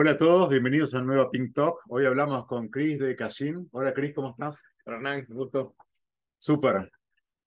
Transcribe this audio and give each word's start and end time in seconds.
Hola 0.00 0.12
a 0.12 0.16
todos, 0.16 0.48
bienvenidos 0.48 0.94
a 0.94 1.00
un 1.00 1.08
nuevo 1.08 1.28
Pink 1.28 1.52
Talk. 1.52 1.80
Hoy 1.88 2.04
hablamos 2.04 2.46
con 2.46 2.68
Chris 2.68 3.00
de 3.00 3.16
Cashin. 3.16 3.68
Hola 3.72 3.92
Chris, 3.92 4.14
¿cómo 4.14 4.30
estás? 4.30 4.62
Hola 4.84 4.98
Hernán, 4.98 5.26
gusto. 5.28 5.74
Súper. 6.38 6.88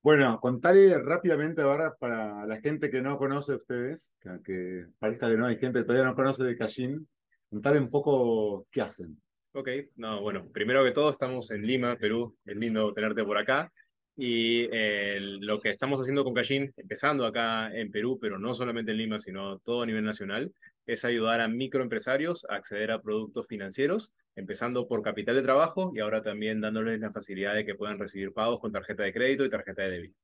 Bueno, 0.03 0.37
contale 0.41 0.99
rápidamente 0.99 1.61
ahora 1.61 1.95
para 1.97 2.45
la 2.45 2.59
gente 2.59 2.91
que 2.91 3.01
no 3.01 3.17
conoce 3.17 3.53
a 3.53 3.55
ustedes, 3.55 4.13
que, 4.19 4.31
que 4.43 4.85
parezca 4.99 5.29
que 5.29 5.37
no 5.37 5.45
hay 5.45 5.59
gente 5.59 5.79
que 5.79 5.85
todavía 5.85 6.09
no 6.09 6.13
conoce 6.13 6.43
de 6.43 6.57
Cashin, 6.57 7.07
contale 7.49 7.79
un 7.79 7.89
poco 7.89 8.67
qué 8.69 8.81
hacen. 8.81 9.17
Ok, 9.53 9.69
no, 9.95 10.19
bueno, 10.19 10.49
primero 10.51 10.83
que 10.83 10.91
todo 10.91 11.09
estamos 11.09 11.51
en 11.51 11.65
Lima, 11.65 11.95
Perú, 11.95 12.35
es 12.43 12.57
lindo 12.57 12.91
tenerte 12.91 13.23
por 13.23 13.37
acá. 13.37 13.71
Y 14.17 14.67
eh, 14.73 15.19
lo 15.21 15.57
que 15.61 15.69
estamos 15.69 16.01
haciendo 16.01 16.25
con 16.25 16.33
Cashin, 16.33 16.69
empezando 16.75 17.25
acá 17.25 17.73
en 17.73 17.89
Perú, 17.89 18.19
pero 18.19 18.37
no 18.37 18.53
solamente 18.53 18.91
en 18.91 18.97
Lima, 18.97 19.19
sino 19.19 19.59
todo 19.59 19.83
a 19.83 19.85
nivel 19.85 20.03
nacional, 20.03 20.51
es 20.85 21.05
ayudar 21.05 21.41
a 21.41 21.47
microempresarios 21.47 22.45
a 22.49 22.55
acceder 22.55 22.91
a 22.91 23.01
productos 23.01 23.47
financieros, 23.47 24.11
empezando 24.35 24.87
por 24.87 25.01
capital 25.01 25.35
de 25.35 25.43
trabajo 25.43 25.91
y 25.95 25.99
ahora 25.99 26.21
también 26.21 26.61
dándoles 26.61 26.99
la 26.99 27.11
facilidad 27.11 27.55
de 27.55 27.65
que 27.65 27.75
puedan 27.75 27.99
recibir 27.99 28.33
pagos 28.33 28.59
con 28.59 28.71
tarjeta 28.71 29.03
de 29.03 29.13
crédito 29.13 29.45
y 29.45 29.49
tarjeta 29.49 29.83
de 29.83 29.91
débito. 29.91 30.17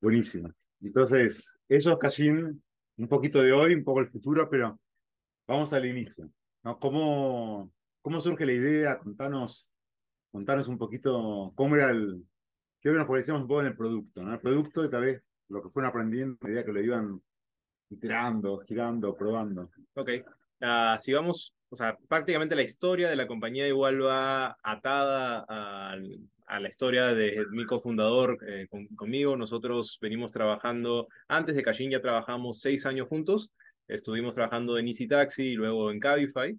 Buenísimo. 0.00 0.52
Entonces, 0.80 1.56
eso 1.68 1.92
es 1.92 1.98
Cashin, 1.98 2.62
un 2.96 3.08
poquito 3.08 3.42
de 3.42 3.52
hoy, 3.52 3.74
un 3.74 3.84
poco 3.84 4.00
el 4.00 4.08
futuro, 4.08 4.48
pero 4.50 4.78
vamos 5.46 5.72
al 5.72 5.86
inicio. 5.86 6.30
¿no? 6.62 6.78
¿Cómo, 6.78 7.72
¿Cómo 8.02 8.20
surge 8.20 8.46
la 8.46 8.52
idea? 8.52 8.98
Contanos, 8.98 9.70
contanos 10.30 10.68
un 10.68 10.78
poquito 10.78 11.52
cómo 11.54 11.76
era 11.76 11.90
el... 11.90 12.24
Quiero 12.80 12.94
que 12.94 12.98
nos 12.98 13.06
focalizemos 13.06 13.42
un 13.42 13.48
poco 13.48 13.60
en 13.62 13.66
el 13.68 13.76
producto, 13.76 14.22
¿no? 14.22 14.32
El 14.34 14.40
producto 14.40 14.84
y 14.84 14.90
tal 14.90 15.02
vez 15.02 15.22
lo 15.48 15.62
que 15.62 15.70
fueron 15.70 15.90
aprendiendo 15.90 16.36
a 16.40 16.46
medida 16.46 16.64
que 16.64 16.72
lo 16.72 16.80
iban 16.80 17.22
iterando, 17.90 18.58
girando, 18.66 19.14
probando. 19.14 19.70
Ok. 19.94 20.10
Uh, 20.60 20.98
si 20.98 21.12
vamos, 21.12 21.54
o 21.68 21.76
sea, 21.76 21.96
prácticamente 22.08 22.56
la 22.56 22.62
historia 22.62 23.08
de 23.08 23.16
la 23.16 23.26
compañía 23.26 23.68
igual 23.68 24.04
va 24.04 24.56
atada 24.62 25.44
a, 25.48 25.96
a 26.46 26.60
la 26.60 26.68
historia 26.68 27.14
de 27.14 27.44
mi 27.50 27.66
cofundador 27.66 28.38
eh, 28.46 28.66
con, 28.70 28.86
conmigo. 28.88 29.36
Nosotros 29.36 29.98
venimos 30.00 30.32
trabajando, 30.32 31.08
antes 31.28 31.54
de 31.54 31.62
Cashin 31.62 31.90
ya 31.90 32.00
trabajamos 32.00 32.60
seis 32.60 32.86
años 32.86 33.08
juntos. 33.08 33.50
Estuvimos 33.88 34.34
trabajando 34.34 34.78
en 34.78 34.86
Easy 34.86 35.06
Taxi 35.06 35.44
y 35.44 35.54
luego 35.54 35.90
en 35.90 36.00
Cabify. 36.00 36.58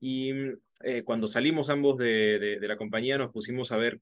Y 0.00 0.32
eh, 0.82 1.02
cuando 1.04 1.26
salimos 1.28 1.70
ambos 1.70 1.98
de, 1.98 2.38
de, 2.38 2.60
de, 2.60 2.68
la 2.68 2.76
compañía 2.76 3.18
nos 3.18 3.32
pusimos 3.32 3.72
a 3.72 3.76
ver 3.76 4.00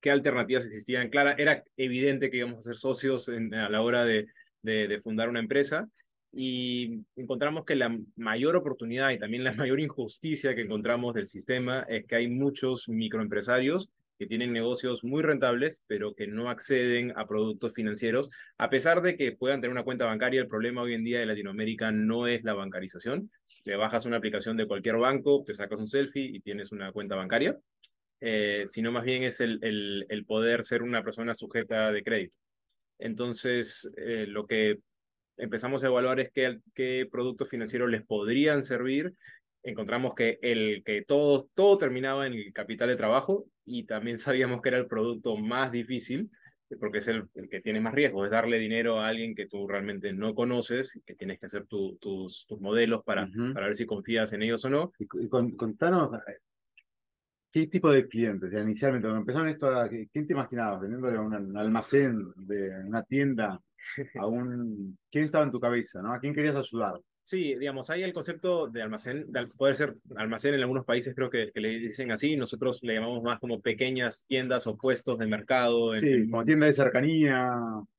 qué 0.00 0.10
alternativas 0.10 0.64
existían. 0.64 1.10
Clara, 1.10 1.34
era 1.36 1.62
evidente 1.76 2.30
que 2.30 2.38
íbamos 2.38 2.58
a 2.58 2.62
ser 2.62 2.76
socios 2.76 3.28
en, 3.28 3.54
a 3.54 3.68
la 3.68 3.82
hora 3.82 4.04
de, 4.04 4.26
de, 4.62 4.98
fundar 5.00 5.28
una 5.28 5.40
empresa 5.40 5.88
y 6.32 7.00
encontramos 7.16 7.64
que 7.64 7.74
la 7.74 7.96
mayor 8.16 8.56
oportunidad 8.56 9.10
y 9.10 9.18
también 9.18 9.44
la 9.44 9.54
mayor 9.54 9.80
injusticia 9.80 10.54
que 10.54 10.62
encontramos 10.62 11.14
del 11.14 11.26
sistema 11.26 11.84
es 11.88 12.06
que 12.06 12.16
hay 12.16 12.28
muchos 12.28 12.88
microempresarios 12.88 13.90
que 14.18 14.26
tienen 14.26 14.52
negocios 14.52 15.02
muy 15.02 15.22
rentables, 15.22 15.82
pero 15.86 16.14
que 16.14 16.26
no 16.26 16.50
acceden 16.50 17.14
a 17.16 17.26
productos 17.26 17.72
financieros, 17.72 18.28
a 18.58 18.68
pesar 18.68 19.00
de 19.00 19.16
que 19.16 19.32
puedan 19.32 19.62
tener 19.62 19.72
una 19.72 19.82
cuenta 19.82 20.04
bancaria. 20.04 20.42
El 20.42 20.46
problema 20.46 20.82
hoy 20.82 20.92
en 20.92 21.04
día 21.04 21.20
de 21.20 21.26
Latinoamérica 21.26 21.90
no 21.90 22.26
es 22.26 22.44
la 22.44 22.52
bancarización. 22.52 23.30
Le 23.64 23.76
bajas 23.76 24.04
una 24.04 24.18
aplicación 24.18 24.58
de 24.58 24.66
cualquier 24.66 24.98
banco, 24.98 25.42
te 25.46 25.54
sacas 25.54 25.78
un 25.78 25.86
selfie 25.86 26.24
y 26.24 26.40
tienes 26.40 26.70
una 26.70 26.92
cuenta 26.92 27.16
bancaria, 27.16 27.56
eh, 28.20 28.64
sino 28.66 28.92
más 28.92 29.04
bien 29.04 29.22
es 29.22 29.40
el, 29.40 29.58
el, 29.62 30.04
el 30.10 30.26
poder 30.26 30.64
ser 30.64 30.82
una 30.82 31.02
persona 31.02 31.32
sujeta 31.32 31.90
de 31.90 32.02
crédito. 32.02 32.34
Entonces, 33.00 33.90
eh, 33.96 34.26
lo 34.28 34.46
que 34.46 34.78
empezamos 35.36 35.82
a 35.82 35.88
evaluar 35.88 36.20
es 36.20 36.30
qué, 36.30 36.60
qué 36.74 37.08
productos 37.10 37.48
financieros 37.48 37.90
les 37.90 38.04
podrían 38.04 38.62
servir. 38.62 39.14
Encontramos 39.62 40.14
que, 40.14 40.38
el, 40.42 40.82
que 40.84 41.02
todo, 41.02 41.48
todo 41.54 41.78
terminaba 41.78 42.26
en 42.26 42.34
el 42.34 42.52
capital 42.52 42.88
de 42.88 42.96
trabajo 42.96 43.46
y 43.64 43.84
también 43.84 44.18
sabíamos 44.18 44.62
que 44.62 44.68
era 44.68 44.78
el 44.78 44.86
producto 44.86 45.36
más 45.36 45.72
difícil 45.72 46.30
porque 46.78 46.98
es 46.98 47.08
el, 47.08 47.28
el, 47.34 47.48
que 47.48 47.60
tiene 47.60 47.80
más 47.80 47.94
riesgo, 47.94 48.24
es 48.24 48.30
darle 48.30 48.58
dinero 48.58 49.00
a 49.00 49.08
alguien 49.08 49.34
que 49.34 49.46
tú 49.46 49.66
realmente 49.66 50.12
no 50.12 50.34
conoces, 50.34 51.00
que 51.04 51.14
tienes 51.14 51.40
que 51.40 51.46
hacer 51.46 51.66
tu, 51.66 51.96
tus, 51.96 52.46
tus 52.46 52.60
modelos 52.60 53.02
para, 53.02 53.24
uh 53.24 53.28
-huh. 53.28 53.54
para 53.54 53.66
ver 53.66 53.74
si 53.74 53.86
confías 53.86 54.32
en 54.32 54.42
ellos 54.42 54.64
o 54.64 54.70
no. 54.70 54.92
Y, 54.98 55.04
y 55.24 55.28
con, 55.28 55.56
contanos, 55.56 56.10
¿qué 57.50 57.66
tipo 57.66 57.90
de 57.90 58.08
clientes? 58.08 58.52
Inicialmente, 58.52 59.06
cuando 59.06 59.20
empezaron 59.20 59.48
esto, 59.48 59.68
¿quién 60.12 60.26
te 60.26 60.32
imaginabas? 60.32 60.80
Vendiéndole 60.80 61.16
a 61.16 61.20
un, 61.20 61.56
almacén, 61.56 62.32
de 62.36 62.70
una 62.86 63.02
tienda, 63.02 63.60
a 64.18 64.26
un... 64.26 64.98
¿Quién 65.10 65.24
estaba 65.24 65.44
en 65.44 65.50
tu 65.50 65.60
cabeza? 65.60 66.02
¿no? 66.02 66.12
¿A 66.12 66.20
quién 66.20 66.34
querías 66.34 66.56
ayudar? 66.56 67.00
Sí, 67.22 67.54
digamos, 67.54 67.90
hay 67.90 68.02
el 68.02 68.12
concepto 68.12 68.66
de 68.66 68.82
almacén, 68.82 69.30
de, 69.30 69.46
puede 69.56 69.74
ser 69.74 69.94
almacén 70.16 70.54
en 70.54 70.62
algunos 70.62 70.84
países 70.84 71.14
creo 71.14 71.30
que, 71.30 71.52
que, 71.52 71.60
le 71.60 71.78
dicen 71.78 72.10
así, 72.10 72.36
nosotros 72.36 72.80
le 72.82 72.94
llamamos 72.94 73.22
más 73.22 73.38
como 73.38 73.60
pequeñas 73.60 74.24
tiendas 74.26 74.66
o 74.66 74.76
puestos 74.76 75.18
de 75.18 75.26
mercado. 75.26 75.94
En, 75.94 76.00
sí, 76.00 76.28
como 76.28 76.42
tienda 76.42 76.66
de 76.66 76.72
cercanía. 76.72 77.50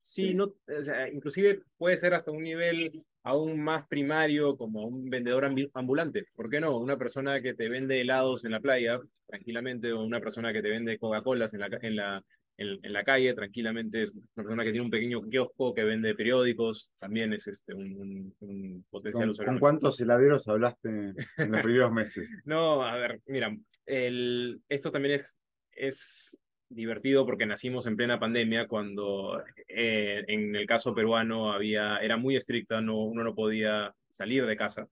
Sí, 0.02 0.34
no, 0.34 0.44
o 0.44 0.82
sea, 0.82 1.08
inclusive 1.08 1.62
puede 1.78 1.96
ser 1.96 2.12
hasta 2.12 2.30
un 2.30 2.42
nivel 2.42 2.90
aún 3.24 3.60
más 3.60 3.86
primario 3.86 4.56
como 4.56 4.86
un 4.86 5.08
vendedor 5.08 5.48
ambulante, 5.74 6.26
¿por 6.34 6.50
qué 6.50 6.60
no? 6.60 6.76
Una 6.78 6.96
persona 6.96 7.40
que 7.40 7.54
te 7.54 7.68
vende 7.68 8.00
helados 8.00 8.44
en 8.44 8.52
la 8.52 8.60
playa 8.60 9.00
tranquilamente 9.26 9.92
o 9.92 10.02
una 10.02 10.20
persona 10.20 10.52
que 10.52 10.62
te 10.62 10.70
vende 10.70 10.98
Coca-Colas 10.98 11.54
en 11.54 11.60
la, 11.60 11.68
en 11.80 11.96
la, 11.96 12.24
en, 12.56 12.78
en, 12.82 12.92
la 12.92 13.04
calle, 13.04 13.32
tranquilamente 13.34 14.02
es 14.02 14.10
una 14.10 14.24
persona 14.34 14.64
que 14.64 14.72
tiene 14.72 14.84
un 14.84 14.90
pequeño 14.90 15.22
kiosco 15.22 15.72
que 15.72 15.84
vende 15.84 16.14
periódicos, 16.14 16.90
también 16.98 17.32
es 17.32 17.46
este, 17.46 17.74
un, 17.74 17.96
un, 17.96 18.34
un 18.40 18.84
potencial 18.90 19.26
¿Con, 19.26 19.30
usuario. 19.30 19.52
¿Con 19.52 19.60
cuántos 19.60 20.00
heladeros 20.00 20.48
hablaste 20.48 20.88
en 20.88 21.14
los 21.14 21.26
primeros 21.62 21.92
meses? 21.92 22.30
no, 22.44 22.82
a 22.82 22.96
ver, 22.96 23.20
mira, 23.26 23.56
el, 23.86 24.60
esto 24.68 24.90
también 24.90 25.14
es, 25.14 25.38
es 25.70 26.38
divertido 26.74 27.24
porque 27.26 27.46
nacimos 27.46 27.86
en 27.86 27.96
plena 27.96 28.18
pandemia 28.18 28.66
cuando 28.66 29.42
eh, 29.68 30.24
en 30.28 30.56
el 30.56 30.66
caso 30.66 30.94
peruano 30.94 31.52
había, 31.52 31.98
era 31.98 32.16
muy 32.16 32.36
estricta, 32.36 32.80
no, 32.80 32.98
uno 32.98 33.24
no 33.24 33.34
podía 33.34 33.94
salir 34.08 34.46
de 34.46 34.56
casa 34.56 34.88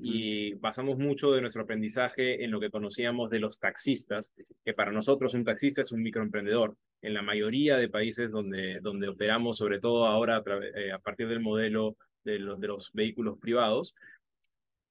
y 0.00 0.54
basamos 0.54 0.96
mucho 0.96 1.32
de 1.32 1.40
nuestro 1.40 1.62
aprendizaje 1.62 2.44
en 2.44 2.50
lo 2.50 2.60
que 2.60 2.70
conocíamos 2.70 3.30
de 3.30 3.40
los 3.40 3.58
taxistas, 3.58 4.32
que 4.64 4.72
para 4.72 4.92
nosotros 4.92 5.34
un 5.34 5.44
taxista 5.44 5.82
es 5.82 5.92
un 5.92 6.02
microemprendedor. 6.02 6.76
En 7.02 7.14
la 7.14 7.22
mayoría 7.22 7.76
de 7.76 7.88
países 7.88 8.30
donde, 8.30 8.80
donde 8.80 9.08
operamos, 9.08 9.58
sobre 9.58 9.80
todo 9.80 10.06
ahora 10.06 10.36
a, 10.36 10.42
eh, 10.78 10.92
a 10.92 10.98
partir 10.98 11.28
del 11.28 11.40
modelo 11.40 11.96
de 12.24 12.38
los, 12.38 12.60
de 12.60 12.68
los 12.68 12.90
vehículos 12.92 13.38
privados, 13.38 13.94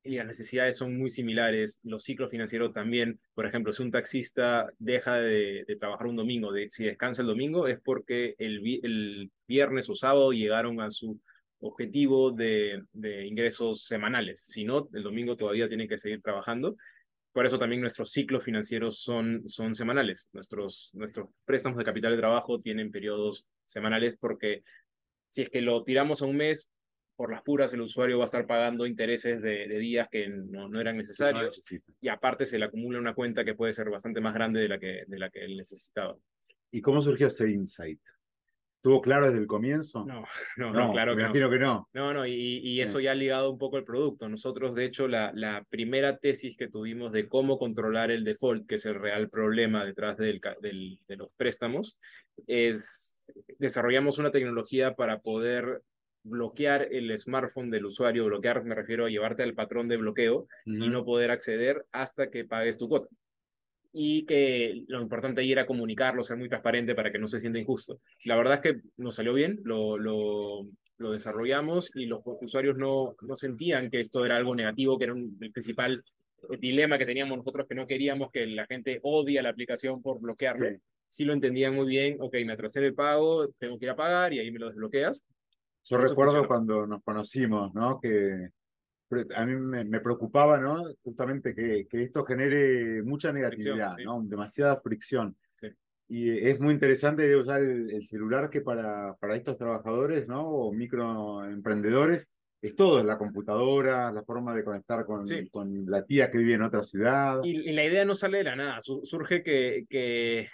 y 0.03 0.16
las 0.16 0.28
necesidades 0.28 0.78
son 0.78 0.97
muy 0.97 1.09
similares, 1.09 1.79
los 1.84 2.03
ciclos 2.03 2.31
financieros 2.31 2.73
también, 2.73 3.19
por 3.34 3.45
ejemplo, 3.45 3.72
si 3.72 3.84
un 3.84 3.91
taxista 3.91 4.72
deja 4.79 5.16
de, 5.16 5.63
de 5.67 5.75
trabajar 5.75 6.07
un 6.07 6.16
domingo, 6.16 6.51
de, 6.51 6.69
si 6.69 6.85
descansa 6.85 7.22
el 7.22 7.28
domingo 7.28 7.67
es 7.67 7.79
porque 7.79 8.35
el, 8.40 8.61
el 8.84 9.31
viernes 9.47 9.90
o 9.90 9.95
sábado 9.95 10.31
llegaron 10.31 10.81
a 10.81 10.90
su 10.90 11.19
objetivo 11.59 12.31
de, 12.31 12.84
de, 12.91 13.28
ingresos 13.28 13.84
semanales. 13.84 14.41
Si 14.41 14.63
no, 14.63 14.90
el 14.94 15.03
domingo 15.03 15.38
todavía 15.38 15.67
tienen 15.67 15.88
que 15.88 15.97
seguir 15.97 16.22
trabajando. 16.22 16.75
Por 17.31 17.45
eso 17.45 17.59
también 17.59 17.81
nuestros 17.81 18.11
ciclos 18.11 18.44
financieros 18.44 19.00
son, 19.00 19.47
son 19.47 19.75
semanales. 19.75 20.28
Nuestros, 20.34 20.90
nuestros 20.94 21.29
préstamos 21.45 21.78
de 21.78 21.85
capital 21.85 22.11
de 22.13 22.17
trabajo 22.17 22.59
tienen 22.59 22.91
periodos 22.91 23.45
semanales 23.66 24.17
porque 24.19 24.63
si 25.29 25.44
es 25.44 25.50
que 25.50 25.61
lo 25.61 25.84
tiramos 25.84 26.22
a 26.22 26.25
un 26.25 26.35
mes, 26.35 26.69
por 27.22 27.32
las 27.32 27.44
puras 27.44 27.72
el 27.72 27.82
usuario 27.82 28.18
va 28.18 28.24
a 28.24 28.26
estar 28.26 28.48
pagando 28.48 28.88
intereses 28.88 29.44
de, 29.44 29.68
de 29.68 29.78
días 29.78 30.08
que 30.09 30.28
no, 30.28 30.68
no 30.68 30.82
eran 30.82 30.98
necesarios 30.98 31.62
no 31.72 31.78
y 32.02 32.08
aparte 32.08 32.48
se 32.48 32.58
le 32.58 32.66
acumula 32.66 32.98
una 32.98 33.14
cuenta 33.14 33.46
que 33.46 33.54
puede 33.54 33.74
ser 33.74 33.92
bastante 33.92 34.20
más 34.20 34.34
grande 34.34 34.59
de 34.59 34.68
la 34.68 34.80
que, 34.80 35.04
de 35.06 35.20
la 35.20 35.30
que 35.30 35.46
él 35.46 35.56
necesitaba. 35.56 36.18
¿Y 36.72 36.82
cómo 36.82 37.00
surgió 37.00 37.28
ese 37.28 37.52
insight? 37.52 38.00
¿Tuvo 38.82 39.02
claro 39.02 39.28
desde 39.28 39.38
el 39.38 39.46
comienzo? 39.46 40.04
No, 40.04 40.24
no, 40.58 40.74
no, 40.74 40.88
no 40.88 40.94
claro 40.94 41.12
me 41.12 41.18
que 41.18 41.24
imagino 41.26 41.46
no. 41.46 41.52
que 41.52 41.59
no. 41.59 41.90
No, 41.94 42.14
no, 42.16 42.26
y, 42.26 42.58
y 42.64 42.82
eso 42.82 43.00
ya 43.00 43.12
ha 43.12 43.16
ligado 43.16 43.52
un 43.52 43.59
poco 43.59 43.78
el 43.78 43.84
producto. 43.84 44.28
Nosotros, 44.28 44.74
de 44.74 44.86
hecho, 44.86 45.08
la, 45.08 45.32
la, 45.36 45.64
primera 45.70 46.18
tesis 46.18 46.58
que 46.58 46.70
tuvimos 46.70 47.12
de 47.12 47.28
cómo 47.28 47.59
controlar 47.59 48.09
el 48.09 48.24
default, 48.24 48.67
que 48.67 48.76
es 48.76 48.85
el 48.88 48.96
real 48.96 49.29
problema 49.29 49.85
detrás 49.85 50.17
del, 50.17 50.41
del, 50.59 50.97
de 51.08 51.16
los 51.17 51.29
préstamos, 51.38 52.00
es 52.47 53.16
desarrollamos 53.59 54.17
una 54.17 54.32
tecnología 54.32 54.96
para 54.96 55.20
poder 55.20 55.84
bloquear 56.23 56.88
el 56.91 57.18
smartphone 57.18 57.70
del 57.72 57.85
usuario, 57.85 58.26
bloquear 58.26 58.64
me 58.64 58.76
refiero 58.76 59.06
a 59.06 59.09
llevarte 59.09 59.44
al 59.44 59.53
patrón 59.53 59.88
de 59.88 59.97
bloqueo 59.97 60.38
uh 60.38 60.47
-huh. 60.66 60.85
y 60.85 60.90
no 60.90 61.03
poder 61.03 61.32
acceder 61.32 61.85
hasta 61.91 62.29
que 62.29 62.46
pagues 62.46 62.78
tu 62.78 62.88
cuota 62.88 63.08
y 63.94 64.26
que 64.26 64.84
lo 64.88 65.02
importante 65.02 65.41
ahí 65.41 65.52
era 65.52 65.66
comunicarlo, 65.66 66.23
ser 66.23 66.38
muy 66.38 66.47
transparente 66.47 66.96
para 66.96 67.12
que 67.12 67.20
no 67.20 67.28
se 67.28 67.40
sienta 67.40 67.59
injusto. 67.59 68.00
La 68.23 68.35
verdad 68.35 68.56
es 68.56 68.62
que 68.62 68.82
nos 68.97 69.16
salió 69.16 69.34
bien, 69.34 69.59
lo, 69.64 69.97
lo, 69.97 70.68
lo 70.97 71.12
desarrollamos 71.12 71.91
y 71.96 72.06
los 72.06 72.22
usuarios 72.26 72.78
no, 72.78 73.16
no 73.22 73.35
sentían 73.35 73.90
que 73.90 74.00
esto 74.00 74.26
era 74.26 74.38
algo 74.38 74.56
negativo, 74.56 74.97
que 74.97 75.06
era 75.06 75.14
un, 75.14 75.38
el 75.41 75.52
principal 75.52 76.03
dilema 76.59 76.97
que 76.97 77.06
teníamos 77.06 77.38
nosotros, 77.38 77.67
que 77.67 77.76
no 77.76 77.85
queríamos 77.85 78.32
que 78.32 78.47
la 78.47 78.66
gente 78.66 79.00
odie 79.03 79.41
la 79.41 79.50
aplicación 79.50 80.02
por 80.02 80.20
bloquearlo. 80.20 80.70
Sí. 80.70 80.78
sí 81.08 81.26
lo 81.26 81.34
entendían 81.34 81.76
muy 81.76 81.88
bien, 81.88 82.17
ok, 82.20 82.35
me 82.46 82.53
atrasé 82.53 82.85
el 82.85 82.94
pago, 82.94 83.50
tengo 83.59 83.78
que 83.78 83.85
ir 83.85 83.91
a 83.91 83.96
pagar 83.96 84.34
y 84.34 84.40
ahí 84.40 84.52
me 84.52 84.59
lo 84.59 84.70
desbloqueas. 84.70 85.24
Yo 85.83 85.97
Eso 85.97 86.09
recuerdo 86.09 86.33
funcionó. 86.33 86.47
cuando 86.47 86.87
nos 86.87 87.03
conocimos, 87.03 87.73
¿no? 87.73 87.99
Que 87.99 88.49
a 89.35 89.45
mí 89.45 89.55
me, 89.55 89.99
preocupaba, 89.99 90.59
¿no? 90.59 90.85
Justamente 91.03 91.53
que, 91.53 91.85
que, 91.89 92.03
esto 92.03 92.23
genere 92.23 93.03
mucha 93.03 93.33
negatividad, 93.33 93.97
¿no? 94.05 94.22
Demasiada 94.23 94.79
fricción. 94.79 95.35
Y 96.07 96.29
es 96.45 96.59
muy 96.59 96.73
interesante 96.73 97.33
usar 97.37 97.61
el, 97.61 98.05
celular 98.05 98.49
que 98.49 98.59
para, 98.59 99.16
para 99.16 99.35
estos 99.35 99.57
trabajadores, 99.57 100.28
¿no? 100.28 100.45
O 100.45 100.73
microemprendedores, 100.73 102.29
es 102.61 102.75
todo, 102.75 103.03
la 103.03 103.17
computadora, 103.17 104.11
la 104.11 104.23
forma 104.23 104.55
de 104.55 104.63
conectar 104.63 105.05
con, 105.05 105.25
con 105.52 105.85
la 105.87 106.05
tía 106.05 106.29
que 106.29 106.37
vive 106.37 106.53
en 106.53 106.61
otra 106.61 106.84
ciudad. 106.84 107.40
Y, 107.43 107.72
la 107.73 107.84
idea 107.84 108.05
no 108.05 108.13
sale 108.13 108.40
de 108.40 108.43
la 108.43 108.55
nada, 108.55 108.79
surge 108.81 109.41
que, 109.41 109.85
que 109.90 110.47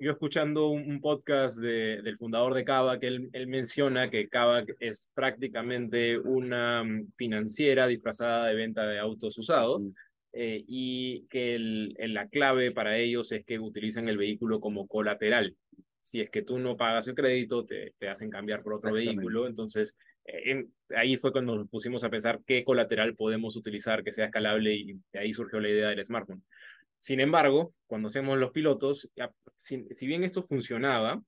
yo 0.00 0.10
escuchando 0.10 0.70
un, 0.70 1.00
podcast 1.00 1.58
de, 1.58 2.02
del 2.02 2.16
fundador 2.16 2.54
de 2.54 2.64
Cava, 2.64 2.98
que 2.98 3.06
él, 3.06 3.30
él 3.32 3.46
menciona 3.46 4.10
que 4.10 4.28
Cava 4.28 4.64
es 4.80 5.08
prácticamente 5.14 6.18
una 6.18 6.82
mm, 6.82 7.12
financiera 7.16 7.86
disfrazada 7.86 8.46
de 8.46 8.54
venta 8.54 8.84
de 8.86 8.98
autos 8.98 9.38
usados. 9.38 9.82
Mm. 9.82 9.90
Eh, 10.34 10.64
y 10.66 11.26
que 11.28 11.54
el, 11.54 11.94
la 11.98 12.26
clave 12.26 12.72
para 12.72 12.96
ellos 12.96 13.30
es 13.32 13.44
que 13.44 13.58
utilizan 13.58 14.08
el 14.08 14.16
vehículo 14.16 14.60
como 14.60 14.86
colateral. 14.86 15.54
Si 16.00 16.20
es 16.20 16.30
que 16.30 16.42
tú 16.42 16.58
no 16.58 16.76
pagas 16.76 17.06
el 17.06 17.14
crédito, 17.14 17.66
te, 17.66 17.92
te 17.98 18.08
hacen 18.08 18.30
cambiar 18.30 18.62
por 18.62 18.74
otro 18.74 18.94
vehículo. 18.94 19.46
Entonces, 19.46 19.94
ahí 20.96 21.16
fue 21.16 21.32
cuando 21.32 21.56
nos 21.56 21.68
pusimos 21.68 22.04
a 22.04 22.10
pensar 22.10 22.40
qué 22.46 22.64
colateral 22.64 23.14
podemos 23.14 23.56
utilizar 23.56 24.04
que 24.04 24.12
sea 24.12 24.26
escalable 24.26 24.74
y 24.74 25.00
de 25.12 25.18
ahí 25.18 25.32
surgió 25.32 25.60
la 25.60 25.68
idea 25.68 25.88
del 25.88 26.04
smartphone. 26.04 26.42
Sin 26.98 27.20
embargo, 27.20 27.74
cuando 27.86 28.06
hacemos 28.06 28.38
los 28.38 28.52
pilotos, 28.52 29.10
si, 29.56 30.06
bien 30.06 30.22
esto 30.22 30.42
funcionaba, 30.42 31.20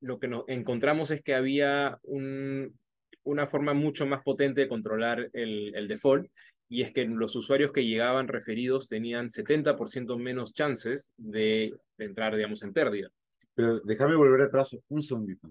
lo 0.00 0.18
que 0.18 0.28
nos 0.28 0.44
encontramos 0.48 1.10
es 1.10 1.22
que 1.22 1.34
había 1.34 1.98
un, 2.02 2.78
una 3.24 3.46
forma 3.46 3.74
mucho 3.74 4.06
más 4.06 4.22
potente 4.22 4.62
de 4.62 4.68
controlar 4.68 5.28
el, 5.34 5.74
el 5.74 5.88
default 5.88 6.30
y 6.70 6.82
es 6.82 6.92
que 6.92 7.04
los 7.04 7.34
usuarios 7.34 7.72
que 7.72 7.84
llegaban 7.84 8.28
referidos 8.28 8.88
tenían 8.88 9.28
70% 9.28 10.18
menos 10.18 10.52
chances 10.52 11.10
de, 11.16 11.74
de, 11.96 12.04
entrar, 12.04 12.36
digamos, 12.36 12.62
en 12.62 12.72
pérdida. 12.72 13.10
Pero 13.54 13.80
déjame 13.80 14.16
volver 14.16 14.42
atrás 14.42 14.76
un 14.88 15.02
segundito. 15.02 15.48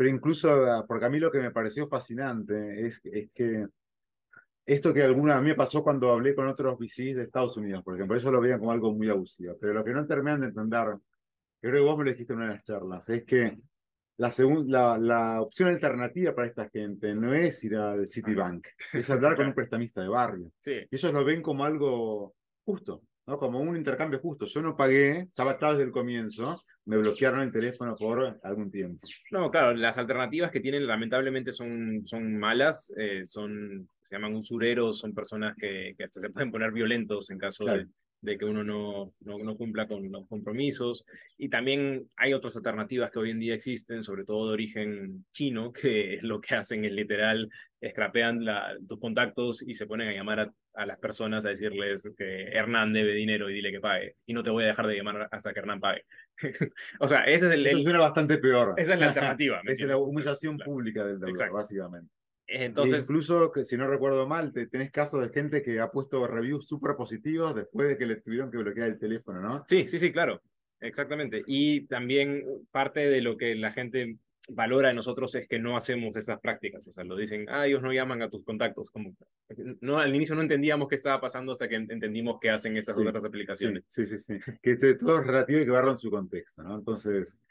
Pero 0.00 0.08
incluso, 0.08 0.50
ah, 0.64 0.86
porque 0.88 1.04
a 1.04 1.10
mí 1.10 1.18
lo 1.18 1.30
que 1.30 1.40
me 1.40 1.50
pareció 1.50 1.86
fascinante 1.86 2.86
es, 2.86 3.02
es 3.04 3.30
que 3.34 3.66
esto 4.64 4.94
que 4.94 5.02
alguna 5.02 5.36
a 5.36 5.42
mí 5.42 5.48
me 5.48 5.54
pasó 5.54 5.82
cuando 5.84 6.10
hablé 6.10 6.34
con 6.34 6.46
otros 6.46 6.78
VCs 6.78 7.16
de 7.16 7.24
Estados 7.24 7.58
Unidos, 7.58 7.84
por 7.84 7.96
ejemplo, 7.96 8.16
ellos 8.16 8.32
lo 8.32 8.40
veían 8.40 8.60
como 8.60 8.72
algo 8.72 8.94
muy 8.94 9.10
abusivo, 9.10 9.58
pero 9.60 9.74
lo 9.74 9.84
que 9.84 9.92
no 9.92 10.06
terminan 10.06 10.40
de 10.40 10.46
entender, 10.46 10.96
creo 11.60 11.74
que 11.74 11.80
vos 11.80 11.98
me 11.98 12.04
lo 12.04 12.10
dijiste 12.12 12.32
en 12.32 12.38
una 12.38 12.48
de 12.48 12.54
las 12.54 12.64
charlas, 12.64 13.10
es 13.10 13.24
que 13.24 13.58
la, 14.16 14.32
la, 14.68 14.96
la 14.96 15.42
opción 15.42 15.68
alternativa 15.68 16.32
para 16.32 16.48
esta 16.48 16.70
gente 16.70 17.14
no 17.14 17.34
es 17.34 17.62
ir 17.62 17.76
al 17.76 18.08
Citibank, 18.08 18.68
es 18.94 19.10
hablar 19.10 19.36
con 19.36 19.48
un 19.48 19.54
prestamista 19.54 20.00
de 20.00 20.08
barrio. 20.08 20.50
Sí. 20.60 20.76
Y 20.90 20.96
ellos 20.96 21.12
lo 21.12 21.26
ven 21.26 21.42
como 21.42 21.62
algo 21.62 22.34
justo. 22.64 23.02
¿no? 23.26 23.38
Como 23.38 23.60
un 23.60 23.76
intercambio 23.76 24.18
justo. 24.18 24.46
Yo 24.46 24.62
no 24.62 24.76
pagué, 24.76 25.18
estaba 25.18 25.52
atrás 25.52 25.72
desde 25.72 25.84
el 25.84 25.92
comienzo, 25.92 26.56
me 26.90 26.98
bloquearon 26.98 27.42
el 27.42 27.52
teléfono 27.52 27.94
por 27.94 28.40
algún 28.42 28.68
tiempo. 28.68 29.00
No, 29.30 29.48
claro, 29.48 29.72
las 29.74 29.96
alternativas 29.96 30.50
que 30.50 30.58
tienen 30.58 30.88
lamentablemente 30.88 31.52
son, 31.52 32.04
son 32.04 32.36
malas, 32.36 32.92
eh, 32.96 33.22
son, 33.24 33.84
se 34.02 34.16
llaman 34.16 34.34
usureros, 34.34 34.98
son 34.98 35.14
personas 35.14 35.54
que, 35.56 35.94
que, 35.96 36.02
hasta 36.02 36.20
se 36.20 36.30
pueden 36.30 36.50
poner 36.50 36.72
violentos 36.72 37.30
en 37.30 37.38
caso 37.38 37.64
de, 37.64 37.86
de 38.20 38.36
que 38.36 38.44
uno 38.44 38.62
no, 38.62 39.06
no, 39.20 39.38
no, 39.38 39.56
cumpla 39.56 39.88
con 39.88 40.10
los 40.10 40.26
compromisos. 40.28 41.06
Y 41.38 41.48
también 41.48 42.08
hay 42.16 42.34
otras 42.34 42.56
alternativas 42.56 43.10
que 43.10 43.18
hoy 43.18 43.30
en 43.30 43.40
día 43.40 43.54
existen, 43.54 44.02
sobre 44.02 44.24
todo 44.24 44.48
de 44.48 44.54
origen 44.54 45.24
chino, 45.32 45.72
que 45.72 46.18
lo 46.22 46.40
que 46.40 46.54
hacen 46.54 46.84
es 46.84 46.92
literal, 46.92 47.50
escrapean 47.80 48.44
la, 48.44 48.76
tus 48.86 49.00
contactos 49.00 49.62
y 49.62 49.74
se 49.74 49.86
ponen 49.86 50.08
a 50.08 50.12
llamar 50.12 50.40
a, 50.40 50.54
a, 50.74 50.86
las 50.86 50.98
personas 50.98 51.46
a 51.46 51.50
decirles 51.50 52.14
que 52.16 52.48
Hernán 52.48 52.92
debe 52.92 53.14
dinero 53.14 53.48
y 53.48 53.54
dile 53.54 53.72
que 53.72 53.80
pague. 53.80 54.16
Y 54.26 54.34
no 54.34 54.42
te 54.42 54.50
voy 54.50 54.64
a 54.64 54.68
dejar 54.68 54.86
de 54.86 54.96
llamar 54.96 55.28
hasta 55.30 55.52
que 55.52 55.60
Hernán 55.60 55.80
pague. 55.80 56.04
o 57.00 57.08
sea, 57.08 57.24
ese 57.24 57.46
es 57.46 57.54
el... 57.54 57.66
Eso 57.66 57.82
suena 57.82 58.00
bastante 58.00 58.38
peor. 58.38 58.74
Esa 58.76 58.94
es 58.94 59.00
la 59.00 59.06
alternativa. 59.08 59.62
es 59.64 59.80
la 59.80 59.96
humillación 59.96 60.58
pública 60.58 61.06
del 61.06 61.18
deudor, 61.18 61.52
básicamente. 61.52 62.19
Entonces, 62.52 63.08
incluso, 63.08 63.52
que 63.52 63.64
si 63.64 63.76
no 63.76 63.86
recuerdo 63.86 64.26
mal, 64.26 64.52
te, 64.52 64.66
tenés 64.66 64.90
casos 64.90 65.22
de 65.22 65.28
gente 65.28 65.62
que 65.62 65.78
ha 65.78 65.90
puesto 65.90 66.26
reviews 66.26 66.66
súper 66.66 66.96
positivos 66.96 67.54
después 67.54 67.88
de 67.88 67.96
que 67.96 68.06
le 68.06 68.16
tuvieron 68.16 68.50
que 68.50 68.58
bloquear 68.58 68.88
el 68.88 68.98
teléfono, 68.98 69.40
¿no? 69.40 69.64
Sí, 69.68 69.86
sí, 69.86 69.98
sí, 69.98 70.10
claro. 70.10 70.42
Exactamente. 70.80 71.44
Y 71.46 71.82
también 71.86 72.44
parte 72.70 73.08
de 73.08 73.20
lo 73.20 73.36
que 73.36 73.54
la 73.54 73.72
gente 73.72 74.16
valora 74.48 74.88
de 74.88 74.94
nosotros 74.94 75.34
es 75.34 75.46
que 75.46 75.58
no 75.58 75.76
hacemos 75.76 76.16
esas 76.16 76.40
prácticas. 76.40 76.86
O 76.88 76.92
sea, 76.92 77.04
lo 77.04 77.16
dicen, 77.16 77.46
ah, 77.48 77.66
ellos 77.66 77.82
no 77.82 77.92
llaman 77.92 78.22
a 78.22 78.30
tus 78.30 78.44
contactos. 78.44 78.90
Como, 78.90 79.14
no, 79.80 79.98
al 79.98 80.14
inicio 80.14 80.34
no 80.34 80.42
entendíamos 80.42 80.88
qué 80.88 80.96
estaba 80.96 81.20
pasando 81.20 81.52
hasta 81.52 81.68
que 81.68 81.76
entendimos 81.76 82.38
qué 82.40 82.50
hacen 82.50 82.76
estas 82.76 82.96
otras 82.96 83.24
aplicaciones. 83.24 83.84
Sí, 83.86 84.06
sí, 84.06 84.18
sí. 84.18 84.38
Que 84.62 84.76
todo 84.76 85.20
es 85.20 85.26
relativo 85.26 85.60
y 85.60 85.66
que 85.66 85.90
en 85.90 85.98
su 85.98 86.10
contexto, 86.10 86.62
¿no? 86.62 86.78
Entonces, 86.78 87.42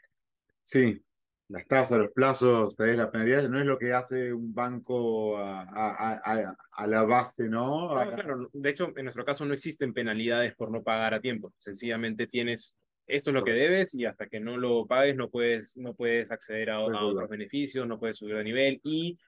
sí, 0.62 1.02
las 1.50 1.66
tasas, 1.66 1.98
los 1.98 2.12
plazos, 2.12 2.76
la 2.78 3.10
penalidad 3.10 3.48
no 3.48 3.58
es 3.58 3.66
lo 3.66 3.76
que 3.76 3.92
hace 3.92 4.32
un 4.32 4.54
banco 4.54 5.36
a, 5.36 5.62
a, 5.62 6.54
a, 6.72 6.86
la 6.86 7.02
base, 7.02 7.48
¿no? 7.48 7.90
claro, 7.90 8.48
de 8.52 8.70
hecho, 8.70 8.92
en 8.96 9.04
nuestro 9.04 9.24
caso 9.24 9.44
no 9.44 9.52
existen 9.52 9.92
penalidades 9.92 10.54
por 10.54 10.70
no 10.70 10.82
pagar 10.82 11.12
a 11.12 11.20
tiempo. 11.20 11.52
Sencillamente 11.58 12.28
tienes 12.28 12.76
esto 13.08 13.30
es 13.30 13.34
lo 13.34 13.42
que 13.42 13.50
debes 13.50 13.94
y 13.96 14.04
hasta 14.04 14.28
que 14.28 14.38
no 14.38 14.56
lo 14.56 14.86
pagues 14.86 15.16
no 15.16 15.28
puedes, 15.28 15.76
no 15.76 15.94
puedes 15.94 16.30
acceder 16.30 16.70
a, 16.70 16.80
otros 16.80 17.28
beneficios, 17.28 17.86
no 17.86 17.98
puedes 17.98 18.16
subir 18.16 18.36
de 18.36 18.44
nivel 18.44 18.80
y 18.84 19.18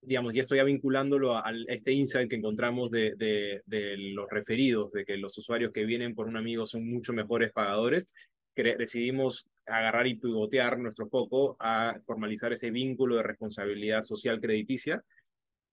digamos, 0.00 0.34
y 0.34 0.38
esto 0.38 0.54
ya 0.54 0.64
vinculándolo 0.64 1.36
a, 1.36 1.44
este 1.68 1.92
insight 1.92 2.30
que 2.30 2.36
encontramos 2.36 2.90
de, 2.90 3.14
de, 3.16 3.62
de, 3.66 3.96
los 4.14 4.30
referidos, 4.30 4.92
de 4.92 5.04
que 5.04 5.16
los 5.16 5.36
usuarios 5.36 5.72
que 5.72 5.84
vienen 5.84 6.14
por 6.14 6.28
un 6.28 6.36
amigo 6.36 6.64
son 6.64 6.88
mucho 6.88 7.12
mejores 7.12 7.52
pagadores, 7.52 8.08
que 8.54 8.76
decidimos 8.76 9.46
agarrar 9.66 10.06
y 10.06 10.16
pivotear 10.16 10.78
nuestro 10.78 11.08
foco 11.08 11.56
a 11.58 11.96
formalizar 12.06 12.52
ese 12.52 12.70
vínculo 12.70 13.16
de 13.16 13.22
responsabilidad 13.22 14.02
social 14.02 14.40
crediticia. 14.40 15.02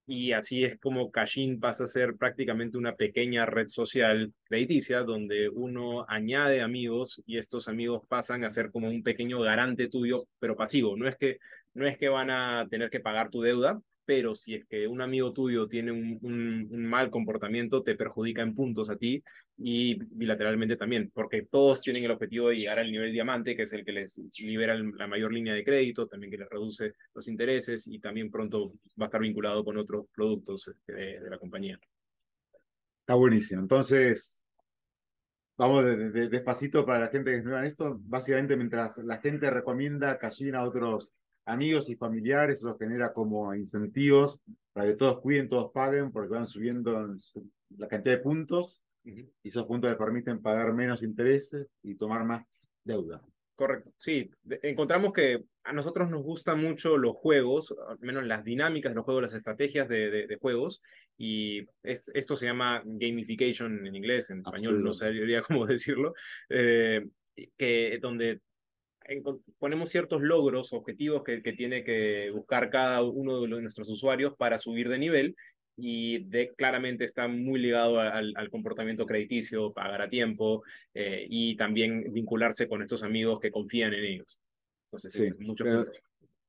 Y 0.06 0.34
así 0.34 0.66
es 0.66 0.78
como 0.80 1.12
Cashin 1.12 1.60
pasa 1.62 1.86
a 1.86 1.88
ser 1.88 2.18
prácticamente 2.18 2.78
una 2.78 2.96
pequeña 2.96 3.46
red 3.46 3.68
social 3.68 4.34
crediticia 4.44 5.02
donde 5.04 5.48
uno 5.48 6.06
añade 6.10 6.62
amigos 6.62 7.22
y 7.26 7.38
estos 7.38 7.70
amigos 7.70 8.02
pasan 8.10 8.44
a 8.44 8.50
ser 8.50 8.70
como 8.70 8.90
un 8.90 9.02
pequeño 9.02 9.40
garante 9.40 9.88
tuyo, 9.88 10.28
pero 10.40 10.58
pasivo. 10.58 10.98
No 10.98 11.08
es 11.08 11.16
que, 11.16 11.38
no 11.74 11.88
es 11.88 11.98
que 11.98 12.10
van 12.10 12.32
a 12.32 12.68
tener 12.70 12.90
que 12.90 13.00
pagar 13.00 13.30
tu 13.30 13.42
deuda, 13.42 13.80
pero 14.06 14.36
si 14.36 14.56
es 14.56 14.66
que 14.66 14.88
un 14.88 15.02
amigo 15.02 15.32
tuyo 15.34 15.68
tiene 15.68 15.92
un, 15.92 16.20
un, 16.22 16.86
mal 16.86 17.10
comportamiento, 17.10 17.84
te 17.84 17.96
perjudica 17.96 18.42
en 18.42 18.54
puntos 18.54 18.90
a 18.90 18.98
ti 18.98 19.24
y 19.58 19.96
bilateralmente 19.96 20.76
también, 20.76 21.10
porque 21.14 21.44
todos 21.44 21.82
tienen 21.82 22.04
el 22.04 22.12
objetivo 22.12 22.50
de 22.50 22.58
llegar 22.58 22.80
al 22.80 22.92
nivel 22.92 23.14
diamante, 23.14 23.56
que 23.56 23.64
es 23.64 23.74
el 23.74 23.86
que 23.86 23.92
les 23.92 24.22
libera 24.40 24.76
la 24.76 25.08
mayor 25.08 25.32
línea 25.32 25.54
de 25.54 25.64
crédito, 25.64 26.08
también 26.08 26.32
que 26.32 26.38
les 26.38 26.50
reduce 26.50 26.94
los 27.14 27.28
intereses 27.28 27.88
y 27.88 28.00
también 28.00 28.30
pronto 28.30 28.74
va 29.00 29.06
a 29.06 29.08
estar 29.08 29.22
vinculado 29.22 29.64
con 29.64 29.78
otros 29.78 30.08
productos 30.14 30.68
este, 30.68 30.94
de, 30.94 31.30
la 31.30 31.38
compañía. 31.38 31.80
Está 33.00 33.16
buenísimo. 33.16 33.62
Entonces, 33.62 34.44
vamos 35.58 35.86
despacito 36.14 36.86
para 36.86 37.02
la 37.02 37.08
gente 37.08 37.32
que 37.32 37.38
es 37.38 37.44
nueva 37.44 37.60
en 37.60 37.68
esto. 37.68 38.00
Básicamente, 38.02 38.56
mientras 38.56 38.98
la 39.00 39.18
gente 39.18 39.50
recomienda 39.50 40.18
Cashin 40.18 40.56
a 40.56 40.64
otros 40.64 41.14
amigos 41.46 41.90
y 41.90 41.96
familiares, 41.96 42.60
eso 42.60 42.78
genera 42.78 43.14
como 43.14 43.54
incentivos 43.54 44.40
para 44.72 44.88
que 44.88 44.96
todos 44.96 45.20
cuiden, 45.20 45.50
todos 45.50 45.72
paguen, 45.72 46.12
porque 46.12 46.34
van 46.34 46.48
subiendo 46.48 47.16
la 47.78 47.88
cantidad 47.88 48.16
de 48.16 48.24
puntos 48.24 48.82
y 49.04 49.30
esos 49.44 49.66
puntos 49.66 49.90
les 49.90 49.98
permiten 49.98 50.42
pagar 50.42 50.74
menos 50.74 51.04
intereses 51.04 51.68
y 51.82 51.96
tomar 51.96 52.26
más 52.26 52.46
deuda. 52.84 53.22
Correcto, 53.56 53.94
sí, 53.98 54.32
encontramos 54.64 55.14
que 55.14 55.44
a 55.64 55.74
nosotros 55.74 56.10
nos 56.10 56.24
gustan 56.24 56.60
mucho 56.60 56.98
los 56.98 57.16
juegos, 57.16 57.74
al 57.88 58.00
menos 58.00 58.26
las 58.26 58.44
dinámicas 58.44 58.92
de 58.92 58.96
los 58.96 59.06
juegos, 59.06 59.22
las 59.22 59.36
estrategias 59.36 59.88
de, 59.88 60.26
de, 60.28 60.38
juegos, 60.38 60.82
y 61.18 61.68
esto 61.84 62.36
se 62.36 62.48
llama 62.48 62.82
gamification 62.84 63.86
en 63.86 63.96
inglés, 63.96 64.32
en 64.32 64.40
español 64.40 64.84
no 64.84 64.92
sabría 64.94 65.42
cómo 65.48 65.68
decirlo, 65.68 66.16
eh, 66.50 67.08
que 67.56 68.00
donde 68.02 68.42
ponemos 69.60 69.90
ciertos 69.90 70.22
logros, 70.22 70.74
objetivos 70.74 71.24
que, 71.24 71.42
que, 71.42 71.54
tiene 71.54 71.84
que 71.84 72.32
buscar 72.32 72.70
cada 72.70 73.02
uno 73.02 73.42
de 73.42 73.48
nuestros 73.48 73.90
usuarios 73.90 74.34
para 74.38 74.58
subir 74.58 74.90
de 74.90 74.98
nivel 74.98 75.36
y 75.76 76.26
de, 76.26 76.54
claramente 76.56 77.04
está 77.04 77.28
muy 77.28 77.60
ligado 77.60 78.00
al, 78.00 78.34
al 78.36 78.50
comportamiento 78.50 79.06
crediticio, 79.06 79.74
pagar 79.74 80.02
a 80.02 80.10
tiempo 80.10 80.64
eh, 80.94 81.26
y 81.30 81.56
también 81.56 82.14
vincularse 82.14 82.68
con 82.68 82.82
estos 82.82 83.04
amigos 83.04 83.40
que 83.40 83.52
confían 83.52 83.94
en 83.94 84.06
ellos. 84.06 84.40
Entonces, 84.92 85.14
sí, 85.14 85.44
mucho 85.44 85.66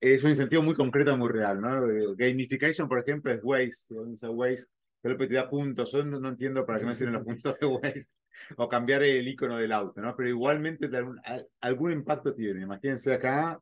es 0.00 0.22
un 0.22 0.30
incentivo 0.30 0.62
muy 0.62 0.74
concreto, 0.74 1.16
muy 1.16 1.30
real, 1.30 1.60
¿no? 1.60 1.90
Eh, 1.90 2.14
gamification, 2.16 2.86
por 2.88 2.98
ejemplo, 2.98 3.32
es 3.32 3.40
Waze, 3.42 3.94
Waze, 4.28 4.66
pero 5.00 5.16
te 5.16 5.26
da 5.28 5.48
puntos. 5.48 5.92
Yo 5.92 6.04
no, 6.04 6.28
entiendo 6.28 6.66
para 6.66 6.78
qué 6.78 6.84
me 6.84 6.94
sirven 6.94 7.14
los 7.14 7.24
puntos 7.24 7.58
de 7.58 7.66
Waze 7.66 8.10
o 8.56 8.68
cambiar 8.68 9.02
el 9.02 9.26
icono 9.26 9.56
del 9.58 9.72
auto, 9.72 10.00
¿no? 10.00 10.14
Pero 10.16 10.28
igualmente 10.28 10.86
algún, 10.96 11.20
algún 11.60 11.92
impacto 11.92 12.34
tiene. 12.34 12.62
Imagínense 12.62 13.12
acá 13.12 13.60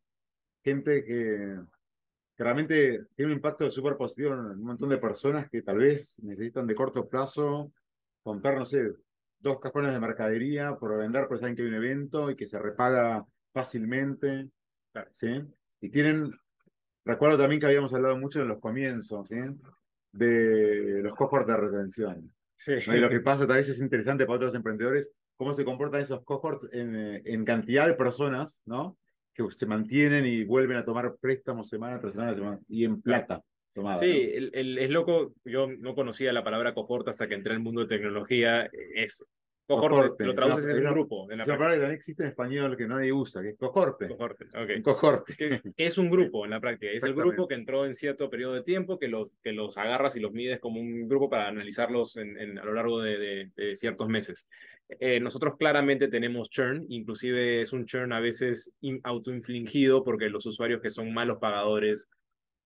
gente 0.62 1.05
que 1.05 1.57
que 2.37 2.45
realmente 2.45 3.07
tiene 3.14 3.33
un 3.33 3.37
impacto 3.38 3.71
súper 3.71 3.97
positivo 3.97 4.33
en 4.35 4.41
un 4.41 4.62
montón 4.62 4.88
de 4.88 4.99
personas 4.99 5.49
que 5.50 5.62
tal 5.62 5.79
vez 5.79 6.23
necesitan 6.23 6.67
de 6.67 6.75
corto 6.75 7.09
plazo 7.09 7.73
comprar, 8.23 8.57
no 8.57 8.64
sé, 8.64 8.93
dos 9.38 9.61
cajones 9.61 9.93
de 9.93 10.00
mercadería 10.00 10.76
por 10.76 10.97
vender, 10.97 11.26
pues 11.29 11.41
saben 11.41 11.57
que 11.57 11.62
hay 11.62 11.69
un 11.69 11.75
evento 11.75 12.31
y 12.31 12.37
que 12.37 12.47
se 12.47 12.59
repaga 12.59 13.26
fácilmente, 13.52 14.49
¿sí? 15.11 15.43
Y 15.81 15.91
tienen, 15.91 16.33
recuerdo 17.05 17.37
también 17.37 17.61
que 17.61 17.67
habíamos 17.67 17.93
hablado 17.93 18.17
mucho 18.17 18.41
en 18.41 18.49
los 18.49 18.61
comienzos, 18.61 19.29
¿sí? 19.29 19.37
De 20.12 21.02
los 21.02 21.14
cohorts 21.14 21.47
de 21.47 21.57
retención. 21.57 22.33
Sí. 22.62 22.75
Y 22.75 22.99
lo 22.99 23.11
que 23.11 23.21
pasa 23.21 23.47
tal 23.47 23.57
vez 23.57 23.69
es 23.69 23.81
interesante 23.81 24.25
para 24.25 24.37
otros 24.37 24.54
emprendedores, 24.54 25.12
cómo 25.37 25.52
se 25.52 25.64
comportan 25.64 26.00
esos 26.00 26.23
cohorts 26.25 26.69
en, 26.73 26.95
en 27.25 27.45
cantidad 27.45 27.88
de 27.88 27.95
personas, 27.95 28.62
¿no? 28.66 28.97
Que 29.35 29.45
se 29.50 29.66
mantienen 29.66 30.26
y 30.26 30.45
vuelven 30.45 30.76
a 30.76 30.85
tomar 30.85 31.16
préstamos 31.21 31.69
semana 31.69 31.99
tras 31.99 32.12
semana, 32.12 32.61
y 32.69 32.85
en 32.85 33.02
plata. 33.02 33.42
Tomada, 33.75 34.00
sí, 34.00 34.31
el, 34.35 34.78
es 34.78 34.90
loco, 34.90 35.35
yo 35.45 35.66
no 35.66 35.95
conocía 35.95 36.33
la 36.33 36.45
palabra 36.45 36.75
cohort 36.75 37.09
hasta 37.09 37.26
que 37.26 37.35
entré 37.35 37.54
al 37.54 37.61
mundo 37.61 37.81
de 37.81 37.88
tecnología, 37.88 38.71
es 38.95 39.25
Cohorte, 39.79 40.25
lo 40.25 40.35
traduces 40.35 40.76
en 40.76 40.87
un 40.87 40.93
grupo. 40.93 41.31
En 41.31 41.38
la 41.38 41.45
palabra 41.45 41.71
que 41.71 41.81
también 41.81 41.97
existe 41.97 42.23
en 42.23 42.29
español 42.31 42.76
que 42.76 42.87
nadie 42.87 43.12
usa, 43.12 43.43
que 43.43 43.50
es 43.50 43.57
cohorte. 43.57 44.09
Cohorte, 44.09 44.47
okay. 44.55 44.83
cohorte. 44.83 45.35
Que, 45.37 45.62
es 45.76 45.99
un 45.99 46.11
grupo 46.11 46.45
en 46.45 46.50
la 46.50 46.61
práctica. 46.61 46.93
Es 46.93 47.02
el 47.02 47.14
grupo 47.14 47.49
que 47.49 47.55
entró 47.55 47.85
en 47.85 47.95
cierto 47.95 48.31
periodo 48.31 48.55
de 48.55 48.62
tiempo, 48.62 48.99
que 48.99 49.09
los, 49.09 49.35
que 49.43 49.52
los 49.52 49.79
agarras 49.79 50.17
y 50.17 50.21
los 50.21 50.33
mides 50.33 50.61
como 50.61 50.81
un 50.81 51.09
grupo 51.09 51.29
para 51.29 51.49
analizarlos 51.49 52.17
en, 52.17 52.38
en, 52.38 52.59
a 52.59 52.64
lo 52.64 52.75
largo 52.75 53.00
de, 53.00 53.50
de, 53.55 53.76
ciertos 53.76 54.09
meses. 54.09 54.47
Eh, 55.00 55.21
nosotros 55.21 55.57
claramente 55.59 56.09
tenemos 56.09 56.50
churn, 56.50 56.85
inclusive 56.88 57.62
es 57.62 57.73
un 57.73 57.87
churn 57.87 58.12
a 58.12 58.21
veces 58.21 58.75
autoinfligido 59.05 60.05
porque 60.05 60.29
los 60.29 60.45
usuarios 60.47 60.83
que 60.83 60.91
son 60.91 61.14
malos 61.14 61.38
pagadores 61.38 62.09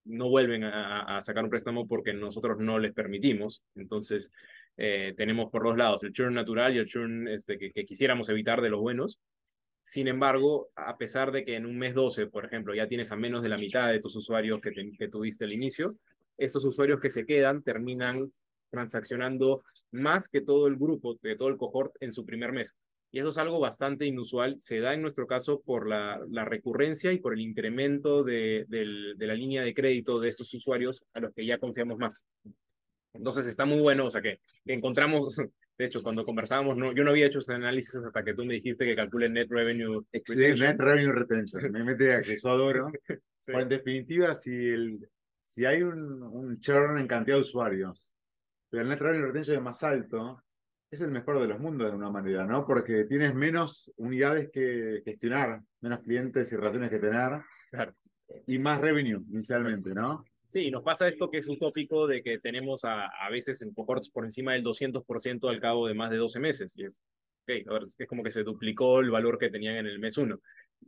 no 0.05 0.29
vuelven 0.29 0.65
a, 0.65 1.17
a, 1.17 1.21
sacar 1.21 1.45
un 1.45 1.51
préstamo 1.51 1.87
porque 1.87 2.13
nosotros 2.13 2.59
no 2.59 2.79
les 2.79 2.93
permitimos. 2.93 3.63
Entonces, 3.75 4.31
eh, 4.77 5.15
tenemos 5.17 5.51
por 5.51 5.65
dos 5.65 5.77
lados 5.77 6.05
el 6.05 6.13
churn 6.13 6.35
natural 6.35 6.75
y 6.75 6.79
el 6.79 6.87
churn 6.87 7.29
este, 7.29 7.59
que, 7.59 7.85
quisiéramos 7.85 8.29
evitar 8.29 8.61
de 8.61 8.71
los 8.71 8.81
buenos. 8.81 9.19
Sin 9.83 10.09
embargo, 10.09 10.67
a 10.75 10.97
pesar 10.97 11.31
de 11.31 11.45
que 11.45 11.55
en 11.55 11.65
un 11.65 11.79
mes 11.79 11.95
12, 11.95 12.27
por 12.27 12.45
ejemplo, 12.45 12.75
ya 12.75 12.89
tienes 12.89 13.13
a 13.13 13.17
menos 13.17 13.43
de 13.43 13.49
la 13.49 13.59
mitad 13.59 13.89
de 13.89 14.01
tus 14.01 14.17
usuarios 14.17 14.61
que, 14.61 14.73
que 14.99 15.09
tuviste 15.09 15.45
al 15.45 15.53
inicio, 15.53 15.97
estos 16.37 16.65
usuarios 16.65 17.01
que 17.01 17.11
se 17.11 17.25
quedan 17.25 17.63
terminan 17.63 18.31
transaccionando 18.71 19.63
más 19.93 20.29
que 20.29 20.41
todo 20.41 20.67
el 20.67 20.77
grupo, 20.77 21.17
de 21.23 21.37
todo 21.37 21.49
el 21.49 21.57
cohort 21.57 21.95
en 22.01 22.13
su 22.13 22.27
primer 22.27 22.53
mes. 22.53 22.77
Y 23.13 23.21
eso 23.21 23.29
es 23.29 23.39
algo 23.39 23.61
bastante 23.61 24.05
inusual. 24.05 24.59
Se 24.59 24.81
da 24.81 24.93
en 24.93 25.03
nuestro 25.03 25.27
caso 25.27 25.63
por 25.65 25.89
la, 25.89 26.21
la 26.29 26.45
recurrencia 26.45 27.13
y 27.13 27.19
por 27.19 27.33
el 27.33 27.41
incremento 27.41 28.25
de, 28.25 28.67
de, 28.69 29.27
la 29.27 29.35
línea 29.35 29.63
de 29.63 29.73
crédito 29.73 30.21
de 30.21 30.29
estos 30.29 30.53
usuarios 30.53 31.03
a 31.15 31.21
los 31.21 31.33
que 31.33 31.47
ya 31.47 31.59
confiamos 31.59 31.99
más. 31.99 32.21
Entonces 33.17 33.47
está 33.47 33.65
muy 33.65 33.81
bueno, 33.81 34.07
o 34.07 34.11
sea 34.11 34.23
que, 34.23 34.41
encontramos, 34.65 35.37
de 35.79 35.85
hecho, 35.85 36.03
cuando 36.03 36.25
conversábamos, 36.25 36.77
no, 36.77 36.93
yo 36.95 37.05
no 37.05 37.11
había 37.11 37.27
hecho 37.27 37.41
ese 37.41 37.55
análisis 37.55 37.97
hasta 37.97 38.25
que 38.25 38.35
tú 38.35 38.45
me 38.45 38.55
dijiste 38.55 38.85
que 38.85 38.97
calcule 38.97 39.29
Net 39.29 39.49
Revenue 39.51 40.05
Retention. 40.13 40.69
Net 40.69 40.79
Revenue 40.79 41.13
Retention, 41.13 41.73
me 41.73 41.85
mete 41.85 42.15
a 42.15 42.21
que 42.21 42.33
eso 42.33 42.49
adoro. 42.49 42.91
en 43.49 43.69
definitiva, 43.69 44.35
si, 44.35 44.69
el, 44.69 45.09
si 45.41 45.65
hay 45.65 45.83
un, 45.83 46.23
un 46.23 46.59
churn 46.61 46.99
en 46.99 47.07
cantidad 47.07 47.37
de 47.37 47.43
usuarios, 47.43 48.13
pero 48.71 48.83
el 48.83 48.89
Net 48.89 49.01
Revenue 49.01 49.27
Retention 49.27 49.57
es 49.57 49.63
más 49.63 49.83
alto, 49.83 50.43
es 50.91 51.01
el 51.01 51.11
mejor 51.11 51.41
de 51.41 51.49
los 51.49 51.59
mundos 51.59 51.87
de 51.87 51.93
alguna 51.93 52.11
manera, 52.11 52.45
¿no? 52.45 52.67
Porque 52.67 53.05
tienes 53.05 53.35
menos 53.35 53.93
unidades 53.97 54.51
que 54.53 55.03
gestionar, 55.05 55.61
menos 55.81 56.01
clientes 56.01 56.51
y 56.53 56.57
relaciones 56.57 56.91
que 56.91 56.99
tener, 56.99 57.43
y 58.47 58.59
más 58.59 58.81
revenue 58.81 59.23
inicialmente, 59.31 59.91
¿no? 59.91 60.25
Sí, 60.49 60.71
nos 60.71 60.83
pasa 60.83 61.09
esto 61.09 61.31
que 61.31 61.39
es 61.39 61.49
utópico 61.49 62.07
de 62.07 62.23
que 62.23 62.39
tenemos 62.39 62.85
a, 62.85 63.07
a 63.07 63.31
veces 63.31 63.63
en 63.63 63.75
cohorts 63.75 64.11
por 64.11 64.25
encima 64.25 64.53
del 64.53 64.65
200% 64.65 65.49
al 65.49 65.61
cabo 65.61 65.87
de 65.87 65.95
más 65.95 66.11
de 66.11 66.19
12 66.19 66.41
meses. 66.41 66.77
Y 66.79 66.85
es, 66.85 67.01
okay, 67.43 67.65
es 67.99 68.09
como 68.09 68.23
que 68.23 68.31
se 68.31 68.45
duplicó 68.45 69.01
el 69.01 69.11
valor 69.11 69.39
que 69.39 69.51
tenían 69.51 69.77
en 69.77 69.87
el 69.87 69.99
mes 69.99 70.17
1. 70.17 70.39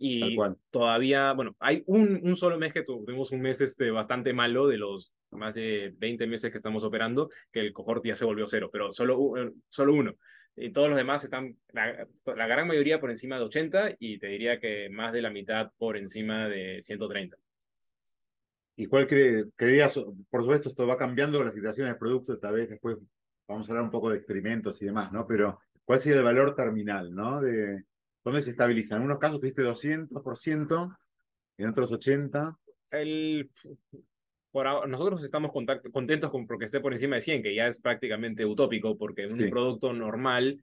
Y 0.01 0.37
todavía, 0.71 1.33
bueno, 1.33 1.57
hay 1.59 1.83
un, 1.87 2.21
un 2.23 2.37
solo 2.37 2.59
mes 2.59 2.73
que 2.73 2.85
tuvimos 2.85 3.33
un 3.33 3.41
mes 3.41 3.61
este, 3.61 3.91
bastante 3.91 4.33
malo 4.33 4.69
de 4.69 4.77
los 4.77 5.13
más 5.31 5.55
de 5.55 5.93
20 5.99 6.27
meses 6.27 6.51
que 6.51 6.57
estamos 6.57 6.85
operando, 6.85 7.31
que 7.53 7.61
el 7.61 7.73
cohort 7.73 8.05
ya 8.05 8.15
se 8.15 8.25
volvió 8.25 8.47
cero, 8.47 8.71
pero 8.73 8.93
solo, 8.93 9.19
solo 9.69 9.95
uno. 9.95 10.15
Y 10.55 10.71
todos 10.71 10.89
los 10.89 10.97
demás 10.97 11.25
están, 11.25 11.57
la, 11.73 12.07
la 12.25 12.47
gran 12.47 12.67
mayoría 12.67 13.01
por 13.01 13.11
encima 13.11 13.39
de 13.39 13.45
80 13.45 13.97
y 13.99 14.19
te 14.19 14.29
diría 14.29 14.59
que 14.59 14.89
más 14.91 15.13
de 15.13 15.23
la 15.23 15.31
mitad 15.31 15.73
por 15.79 15.97
encima 15.97 16.49
de 16.49 16.81
130. 16.81 17.37
¿Y 18.81 18.87
cuál 18.87 19.09
cree, 19.09 19.47
creerías? 19.57 20.01
Por 20.31 20.41
supuesto, 20.43 20.69
esto 20.69 20.87
va 20.87 20.97
cambiando 20.97 21.43
la 21.43 21.51
situación 21.51 21.89
del 21.89 21.99
producto, 21.99 22.39
tal 22.39 22.55
vez 22.55 22.71
después 22.71 22.97
vamos 23.49 23.69
a 23.69 23.73
hablar 23.73 23.85
un 23.85 23.91
poco 23.91 24.09
de 24.09 24.19
experimentos 24.19 24.81
y 24.81 24.85
demás, 24.85 25.11
¿no? 25.11 25.27
Pero, 25.27 25.59
¿cuál 25.85 25.99
sería 25.99 26.19
el 26.19 26.25
valor 26.25 26.55
terminal, 26.55 27.13
¿no? 27.13 27.41
De 27.41 27.83
dónde 28.23 28.41
se 28.41 28.53
estabiliza. 28.53 28.95
En 28.95 29.03
unos 29.03 29.19
casos 29.19 29.41
tuviste 29.41 29.65
200%, 29.65 30.97
en 31.57 31.69
otros 31.69 31.91
80%. 31.91 32.57
El, 32.93 33.51
por 34.53 34.89
nosotros 34.89 35.25
estamos 35.25 35.51
contentos 35.51 36.31
con 36.31 36.47
porque 36.47 36.67
esté 36.67 36.79
por 36.79 36.93
encima 36.93 37.17
de 37.17 37.23
100, 37.23 37.43
que 37.43 37.57
ya 37.57 37.67
es 37.67 37.81
prácticamente 37.81 38.47
utópico, 38.47 38.97
porque 38.97 39.25
en 39.25 39.43
un 39.43 39.51
producto 39.51 39.93
normal 39.93 40.55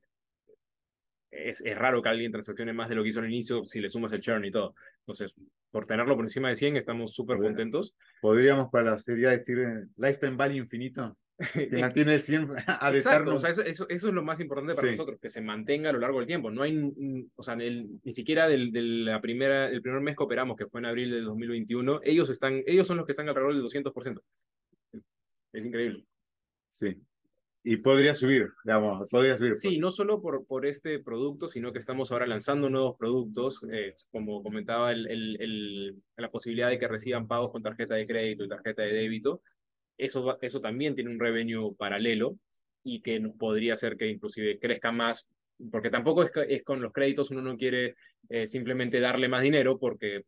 es, 1.31 1.59
es, 1.59 1.77
raro 1.77 2.01
que 2.01 2.07
alguien 2.07 2.31
transaccione 2.31 2.71
más 2.71 2.87
de 2.87 2.95
lo 2.95 3.03
que 3.03 3.09
hizo 3.09 3.19
al 3.19 3.25
inicio 3.25 3.65
si 3.65 3.81
le 3.81 3.89
sumas 3.89 4.13
el 4.13 4.21
churn 4.21 4.45
y 4.45 4.51
todo. 4.51 4.73
Entonces, 4.99 5.33
por 5.75 5.85
tenerlo 5.85 6.15
por 6.15 6.23
encima 6.23 6.47
de 6.47 6.55
100, 6.55 6.77
estamos 6.77 7.13
súper 7.13 7.37
contentos. 7.37 7.93
Podríamos 8.21 8.69
para 8.69 8.97
serie 8.97 9.29
decir 9.29 9.59
eh, 9.59 9.85
lifetime 9.97 10.35
value 10.35 10.57
infinito. 10.57 11.17
Que 11.53 11.67
mantiene 11.67 12.17
siempre 12.19 12.61
Exacto, 12.93 13.35
o 13.35 13.39
sea, 13.39 13.49
eso, 13.49 13.61
eso, 13.61 13.85
es 13.89 14.03
lo 14.03 14.23
más 14.23 14.39
importante 14.39 14.73
para 14.73 14.89
nosotros, 14.89 15.19
que 15.21 15.27
se 15.27 15.41
mantenga 15.41 15.89
a 15.89 15.93
lo 15.93 15.99
largo 15.99 16.19
del 16.19 16.27
tiempo. 16.27 16.49
No 16.49 16.63
hay, 16.63 16.93
o 17.35 17.43
sea, 17.43 17.57
ni 17.57 18.11
siquiera 18.13 18.47
del, 18.47 19.03
la 19.03 19.19
primera, 19.19 19.67
el 19.67 19.81
primer 19.81 19.99
mes 19.99 20.15
que 20.15 20.23
operamos, 20.23 20.55
que 20.55 20.67
fue 20.67 20.79
en 20.79 20.85
abril 20.85 21.11
del 21.11 21.25
2021, 21.25 21.99
ellos, 22.05 22.29
están, 22.29 22.63
ellos 22.65 22.87
son 22.87 22.95
los 22.95 23.05
que 23.05 23.11
están 23.11 23.27
alrededor 23.27 23.53
del 23.53 23.63
200%. 23.63 24.21
Es 25.51 25.65
increíble. 25.65 26.05
Sí. 26.69 27.01
Y 27.67 27.77
podría 27.77 28.13
subir, 28.13 28.49
digamos, 28.63 29.09
podría 29.09 29.35
subir. 29.39 29.55
Sí, 29.55 29.79
no 29.79 29.89
solo 29.89 30.21
por, 30.21 30.45
por 30.45 30.67
este 30.67 30.99
producto, 30.99 31.47
sino 31.47 31.73
que 31.73 31.79
estamos 31.79 32.11
ahora 32.11 32.27
lanzando 32.27 32.69
nuevos 32.69 32.95
productos, 32.95 33.59
eh, 33.71 33.95
como 34.11 34.43
comentaba, 34.43 34.91
el, 34.91 35.07
el, 35.07 35.41
el, 35.41 35.95
la 36.15 36.29
posibilidad 36.29 36.69
de 36.69 36.77
que 36.77 36.87
reciban 36.87 37.27
pagos 37.27 37.51
con 37.51 37.63
tarjeta 37.63 37.95
de 37.95 38.05
crédito 38.05 38.43
y 38.43 38.49
tarjeta 38.49 38.83
de 38.83 38.93
débito. 38.93 39.41
Eso, 39.97 40.37
eso 40.43 40.61
también 40.61 40.93
tiene 40.93 41.09
un 41.09 41.19
revenue 41.19 41.73
paralelo 41.75 42.37
y 42.83 43.01
que 43.01 43.19
nos 43.19 43.35
podría 43.35 43.73
hacer 43.73 43.97
que 43.97 44.11
inclusive 44.11 44.59
crezca 44.59 44.91
más, 44.91 45.27
porque 45.71 45.89
tampoco 45.89 46.21
es, 46.21 46.31
es 46.47 46.63
con 46.63 46.83
los 46.83 46.93
créditos 46.93 47.31
uno 47.31 47.41
no 47.41 47.57
quiere 47.57 47.95
eh, 48.29 48.45
simplemente 48.45 48.99
darle 48.99 49.27
más 49.27 49.41
dinero, 49.41 49.79
porque 49.79 50.21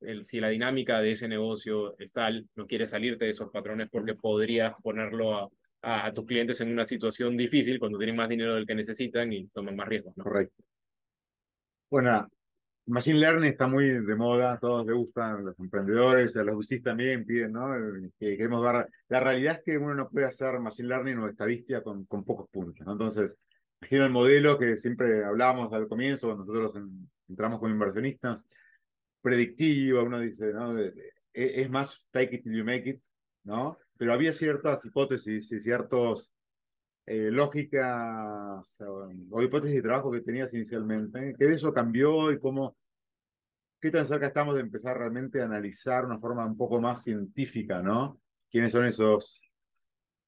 el, 0.00 0.24
si 0.24 0.40
la 0.40 0.48
dinámica 0.48 1.02
de 1.02 1.10
ese 1.10 1.28
negocio 1.28 1.94
es 1.98 2.10
tal, 2.10 2.48
no 2.56 2.66
quiere 2.66 2.86
salirte 2.86 3.26
de 3.26 3.32
esos 3.32 3.50
patrones 3.50 3.90
porque 3.92 4.14
podría 4.14 4.74
ponerlo 4.82 5.36
a 5.36 5.50
a, 5.82 6.12
tus 6.12 6.26
clientes 6.26 6.60
en 6.60 6.72
una 6.72 6.84
situación 6.84 7.36
difícil 7.36 7.78
cuando 7.78 7.98
tienen 7.98 8.16
más 8.16 8.28
dinero 8.28 8.54
del 8.54 8.66
que 8.66 8.74
necesitan 8.74 9.32
y 9.32 9.46
toman 9.48 9.76
más 9.76 9.88
riesgos. 9.88 10.16
¿no? 10.16 10.24
Correcto. 10.24 10.62
Bueno, 11.90 12.28
Machine 12.86 13.18
Learning 13.18 13.44
está 13.44 13.66
muy 13.66 13.88
de 13.88 14.16
moda, 14.16 14.52
a 14.52 14.58
todos 14.58 14.86
les 14.86 14.96
gustan, 14.96 15.44
los 15.44 15.58
emprendedores, 15.58 16.36
a 16.36 16.44
los 16.44 16.56
VCs 16.56 16.82
también 16.82 17.24
piden, 17.24 17.52
¿no? 17.52 17.68
Que 18.18 18.36
queremos 18.36 18.62
ver. 18.62 18.88
La 19.08 19.20
realidad 19.20 19.56
es 19.58 19.62
que 19.64 19.78
uno 19.78 19.94
no 19.94 20.08
puede 20.08 20.26
hacer 20.26 20.58
Machine 20.58 20.88
Learning 20.88 21.18
o 21.18 21.28
estadística 21.28 21.82
con, 21.82 22.04
con 22.06 22.24
pocos 22.24 22.48
puntos, 22.50 22.84
¿no? 22.86 22.92
Entonces, 22.92 23.36
imagino 23.80 24.04
el 24.04 24.12
modelo 24.12 24.58
que 24.58 24.76
siempre 24.76 25.24
hablábamos 25.24 25.72
al 25.72 25.88
comienzo, 25.88 26.28
cuando 26.28 26.44
nosotros 26.44 26.84
entramos 27.28 27.58
como 27.58 27.72
inversionistas, 27.72 28.46
predictivo, 29.22 30.02
uno 30.02 30.20
dice, 30.20 30.52
¿no? 30.52 30.78
E, 30.78 30.92
es 31.32 31.70
más 31.70 32.06
fake 32.12 32.34
it 32.34 32.42
till 32.42 32.56
you 32.56 32.64
make 32.64 32.88
it, 32.88 33.00
¿no? 33.44 33.76
Pero 34.00 34.14
había 34.14 34.32
ciertas 34.32 34.82
hipótesis 34.86 35.52
y 35.52 35.60
ciertas 35.60 36.34
eh, 37.04 37.28
lógicas 37.30 38.80
o, 38.80 39.42
hipótesis 39.42 39.76
de 39.76 39.82
trabajo 39.82 40.10
que 40.10 40.22
tenías 40.22 40.54
inicialmente. 40.54 41.34
¿Qué 41.38 41.44
de 41.44 41.54
eso 41.54 41.70
cambió 41.74 42.32
y 42.32 42.38
cómo, 42.38 42.78
qué 43.78 43.90
tan 43.90 44.06
cerca 44.06 44.28
estamos 44.28 44.54
de 44.54 44.62
empezar 44.62 44.96
realmente 44.96 45.42
a 45.42 45.44
analizar 45.44 46.06
una 46.06 46.18
forma 46.18 46.46
un 46.46 46.56
poco 46.56 46.80
más 46.80 47.02
científica, 47.04 47.82
¿no? 47.82 48.18
¿Quiénes 48.50 48.72
son 48.72 48.86
esos? 48.86 49.42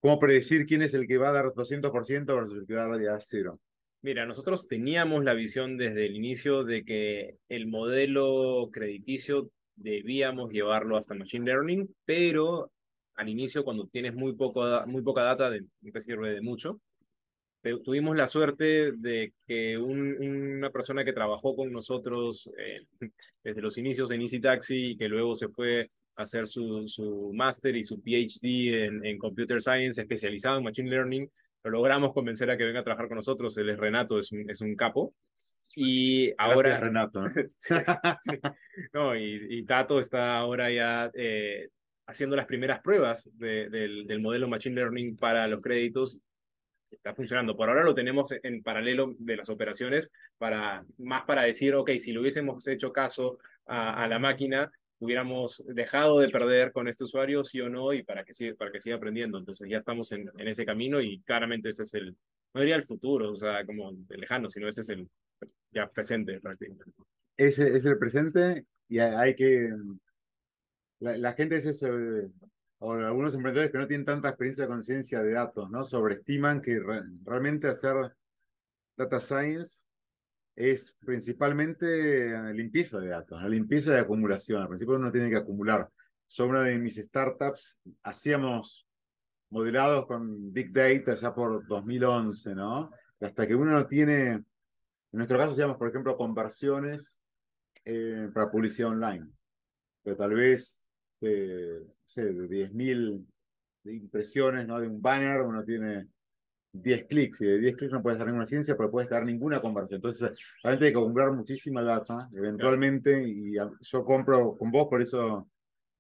¿Cómo 0.01 0.19
predecir 0.19 0.67
quién 0.67 0.83
es 0.83 0.93
el 0.93 1.07
que 1.07 1.17
va 1.17 1.31
a 1.31 1.33
dar 1.33 1.47
200% 1.47 2.27
versus 2.27 2.59
el 2.59 2.67
que 2.67 2.75
va 2.75 2.85
a 2.85 2.99
dar 2.99 3.23
cero? 3.23 3.59
Mira, 4.03 4.27
nosotros 4.27 4.67
teníamos 4.67 5.25
la 5.25 5.33
visión 5.33 5.79
desde 5.79 6.05
el 6.05 6.15
inicio 6.15 6.63
de 6.65 6.83
que 6.83 7.39
el 7.49 7.69
modelo 7.69 8.69
crediticio 8.71 9.51
debíamos 9.77 10.51
llevarlo 10.51 10.99
hasta 10.99 11.15
Machine 11.15 11.47
Learning, 11.47 11.89
pero 12.05 12.71
al 13.17 13.29
inicio, 13.29 13.65
cuando 13.65 13.87
tienes 13.87 14.15
muy, 14.15 14.35
poco, 14.35 14.65
muy 14.87 15.03
poca 15.03 15.23
data, 15.23 15.51
de, 15.51 15.63
no 15.81 15.93
te 15.93 16.01
sirve 16.01 16.35
de 16.35 16.41
mucho. 16.41 16.81
tuvimos 17.85 18.17
la 18.17 18.27
suerte 18.27 18.93
de 18.93 19.33
que 19.47 19.79
una 19.79 20.71
persona 20.71 21.05
que 21.05 21.13
trabajó 21.13 21.55
con 21.55 21.73
nosotros 21.73 22.51
eh, 22.59 22.87
desde 23.45 23.61
los 23.61 23.79
inicios 23.79 24.11
en 24.11 24.23
Easy 24.23 24.41
Taxi 24.41 24.93
y 24.93 24.97
que 24.97 25.09
luego 25.09 25.37
se 25.37 25.49
fue 25.49 25.91
hacer 26.17 26.47
su, 26.47 26.87
su 26.89 27.33
máster 27.35 27.77
y 27.77 27.85
su 27.85 28.01
PhD 28.03 28.85
en, 28.85 29.05
en 29.07 29.19
Computer 29.19 29.61
Science 29.61 30.01
especializado 30.01 30.59
en 30.59 30.65
Machine 30.65 30.91
Learning. 30.91 31.31
Lo 31.65 31.71
logramos 31.71 32.13
convencer 32.13 32.51
a 32.51 32.57
que 32.57 32.65
venga 32.65 32.81
a 32.81 32.83
trabajar 32.83 33.09
con 33.09 33.17
nosotros. 33.17 33.57
Él 33.57 33.71
es 33.71 33.79
Renato, 33.79 34.19
es 34.19 34.33
un, 34.33 34.51
es 34.51 34.61
un 34.61 34.75
capo. 34.75 35.15
Y 35.75 36.33
ahora... 36.39 36.79
Renato. 36.79 37.23
sí. 37.57 37.75
No, 38.93 39.17
y, 39.17 39.47
y, 39.49 39.65
Tato 39.65 39.99
está 39.99 40.37
ahora 40.37 40.71
ya 40.71 41.11
eh, 41.15 41.69
haciendo 42.13 42.37
las 42.37 42.47
primeras 42.47 42.81
pruebas 42.81 43.29
de, 43.35 43.69
del, 43.69 44.07
del 44.07 44.21
modelo 44.21 44.49
Machine 44.49 44.77
Learning 44.77 45.17
para 45.17 45.47
los 45.47 45.61
créditos 45.61 46.21
está 46.91 47.15
funcionando. 47.15 47.57
Por 47.57 47.69
ahora 47.69 47.85
lo 47.85 47.95
tenemos 47.95 48.33
en 48.43 48.63
paralelo 48.63 49.15
de 49.19 49.37
las 49.37 49.49
operaciones, 49.49 50.11
para, 50.39 50.85
más 50.99 51.25
para 51.25 51.43
decir, 51.43 51.75
ok, 51.75 51.91
si 51.99 52.13
le 52.13 52.21
hubiésemos 52.21 52.67
hecho 52.69 52.93
caso 52.93 53.39
a, 53.67 54.05
a, 54.05 54.09
la 54.09 54.19
máquina, 54.19 54.71
hubiéramos 54.99 55.65
dejado 55.67 56.21
de 56.21 56.29
perder 56.29 56.73
con 56.73 56.89
este 56.89 57.05
usuario, 57.05 57.45
sí 57.45 57.61
o 57.61 57.69
no, 57.69 57.93
y 57.93 58.03
para 58.03 58.25
que 58.25 58.33
siga, 58.33 58.55
para 58.57 58.71
que 58.71 58.81
siga 58.81 58.97
aprendiendo. 58.97 59.39
Entonces 59.39 59.69
ya 59.69 59.79
estamos 59.79 60.13
en, 60.13 60.31
en 60.39 60.49
ese 60.49 60.65
camino 60.65 61.01
y 61.01 61.21
claramente 61.23 61.71
ese 61.71 61.83
es 61.83 61.95
el, 61.95 62.17
no 62.55 62.61
diría 62.61 62.77
el 62.77 62.85
futuro, 62.85 63.33
o 63.33 63.37
sea, 63.37 63.65
como 63.65 63.93
lejano, 64.09 64.49
sino 64.49 64.69
ese 64.69 64.83
es 64.83 64.91
el 64.91 65.09
ya 65.73 65.89
presente 65.89 66.41
prácticamente. 66.41 66.85
Ese 67.37 67.75
es 67.75 67.85
el 67.87 67.99
presente 67.99 68.67
y 68.89 68.99
hay 68.99 69.35
que... 69.35 69.71
La, 71.03 71.17
la 71.19 71.33
gente 71.33 71.57
es 71.57 71.67
eso, 71.67 71.89
o 72.79 72.93
algunos 72.95 73.35
emprendedores 73.35 73.71
que 73.71 73.79
no 73.79 73.87
tienen 73.87 74.05
tanta 74.05 74.29
experiencia 74.29 74.65
de 74.65 74.69
conciencia 74.69 75.23
de 75.23 75.33
datos, 75.33 75.71
¿no? 75.71 75.85
Sobreestiman 75.85 76.61
que 76.61 76.81
re, 76.81 77.03
realmente 77.25 77.69
hacer 77.69 78.13
data 78.97 79.21
science 79.21 79.85
es 80.55 80.97
principalmente 81.05 82.53
limpieza 82.53 82.99
de 83.01 83.09
datos, 83.09 83.41
la 83.41 83.49
limpieza 83.49 83.93
de 83.93 84.01
acumulación. 84.01 84.63
Al 84.63 84.69
principio 84.69 84.97
uno 84.97 85.11
tiene 85.13 85.31
que 85.31 85.37
acumular. 85.37 85.89
Yo 86.29 86.47
una 86.47 86.63
de 86.63 86.79
mis 86.79 86.97
startups 86.97 87.79
hacíamos 88.03 88.87
modelados 89.51 90.07
con 90.07 90.53
Big 90.53 90.73
Data 90.73 91.15
ya 91.15 91.35
por 91.35 91.67
2011, 91.67 92.55
¿no? 92.55 92.91
Hasta 93.21 93.47
que 93.47 93.55
uno 93.55 93.71
no 93.71 93.87
tiene, 93.87 94.31
en 94.31 94.45
nuestro 95.13 95.39
caso 95.39 95.53
hacíamos, 95.53 95.77
por 95.77 95.89
ejemplo, 95.89 96.17
conversiones 96.17 97.21
eh, 97.85 98.29
para 98.33 98.51
publicidad 98.51 98.91
online, 98.91 99.29
pero 100.03 100.17
tal 100.17 100.35
vez 100.35 100.82
de, 101.27 101.81
no 101.81 101.95
sé, 102.05 102.33
de 102.33 102.49
10.000 102.49 103.27
impresiones 103.85 104.67
¿no? 104.67 104.81
de 104.81 104.89
un 104.89 105.01
banner, 105.01 105.43
uno 105.43 105.65
tiene 105.65 106.09
10 106.73 107.05
clics, 107.05 107.41
y 107.43 107.47
de 107.47 107.59
10 107.59 107.77
clics 107.77 107.93
no 107.93 108.03
puedes 108.03 108.19
dar 108.19 108.27
ninguna 108.27 108.47
ciencia, 108.47 108.77
pero 108.77 108.91
puedes 108.91 109.11
dar 109.11 109.25
ninguna 109.25 109.61
conversión. 109.61 109.99
Entonces, 109.99 110.39
realmente 110.63 110.87
hay 110.87 110.93
que 110.93 110.99
comprar 110.99 111.33
muchísima 111.33 111.83
data, 111.83 112.29
eventualmente, 112.33 113.23
y 113.27 113.55
yo 113.55 114.05
compro 114.05 114.57
con 114.57 114.71
vos, 114.71 114.89
por 114.89 115.03
eso 115.03 115.49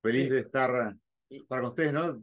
feliz 0.03 0.25
sí. 0.25 0.31
de 0.31 0.41
estar, 0.41 0.97
estar 1.29 1.61
con 1.61 1.69
ustedes, 1.69 1.93
¿no? 1.93 2.21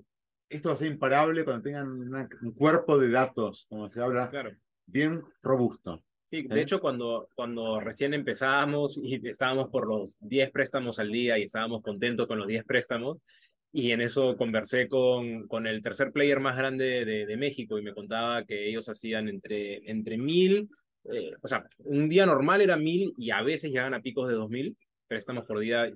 Esto 0.49 0.69
va 0.69 0.75
a 0.75 0.77
ser 0.77 0.87
imparable 0.87 1.45
cuando 1.45 1.61
tengan 1.61 1.87
una, 1.89 2.27
un 2.41 2.51
cuerpo 2.53 2.97
de 2.97 3.09
datos, 3.09 3.67
como 3.69 3.87
se 3.87 4.01
habla, 4.01 4.29
claro. 4.31 4.51
bien 4.87 5.21
robusto. 5.43 6.03
Sí, 6.29 6.43
de 6.43 6.59
¿Eh? 6.59 6.61
hecho, 6.61 6.79
cuando, 6.79 7.27
cuando 7.33 7.79
recién 7.79 8.13
empezábamos 8.13 8.99
y 9.01 9.15
estábamos 9.27 9.69
por 9.69 9.87
los 9.87 10.15
10 10.19 10.51
préstamos 10.51 10.99
al 10.99 11.11
día 11.11 11.39
y 11.39 11.43
estábamos 11.43 11.81
contentos 11.81 12.27
con 12.27 12.37
los 12.37 12.47
10 12.47 12.65
préstamos, 12.65 13.17
y 13.71 13.91
en 13.91 14.01
eso 14.01 14.37
conversé 14.37 14.87
con, 14.87 15.47
con 15.47 15.65
el 15.65 15.81
tercer 15.81 16.11
player 16.11 16.39
más 16.39 16.55
grande 16.55 17.03
de, 17.03 17.25
de 17.25 17.37
México 17.37 17.79
y 17.79 17.81
me 17.81 17.95
contaba 17.95 18.43
que 18.45 18.69
ellos 18.69 18.87
hacían 18.89 19.27
entre, 19.27 19.89
entre 19.89 20.19
mil, 20.19 20.69
eh, 21.05 21.31
o 21.41 21.47
sea, 21.47 21.65
un 21.79 22.07
día 22.07 22.27
normal 22.27 22.61
era 22.61 22.77
mil 22.77 23.11
y 23.17 23.31
a 23.31 23.41
veces 23.41 23.71
llegan 23.71 23.95
a 23.95 24.01
picos 24.01 24.27
de 24.27 24.35
dos 24.35 24.49
mil 24.49 24.77
préstamos 25.07 25.45
por 25.45 25.59
día. 25.59 25.91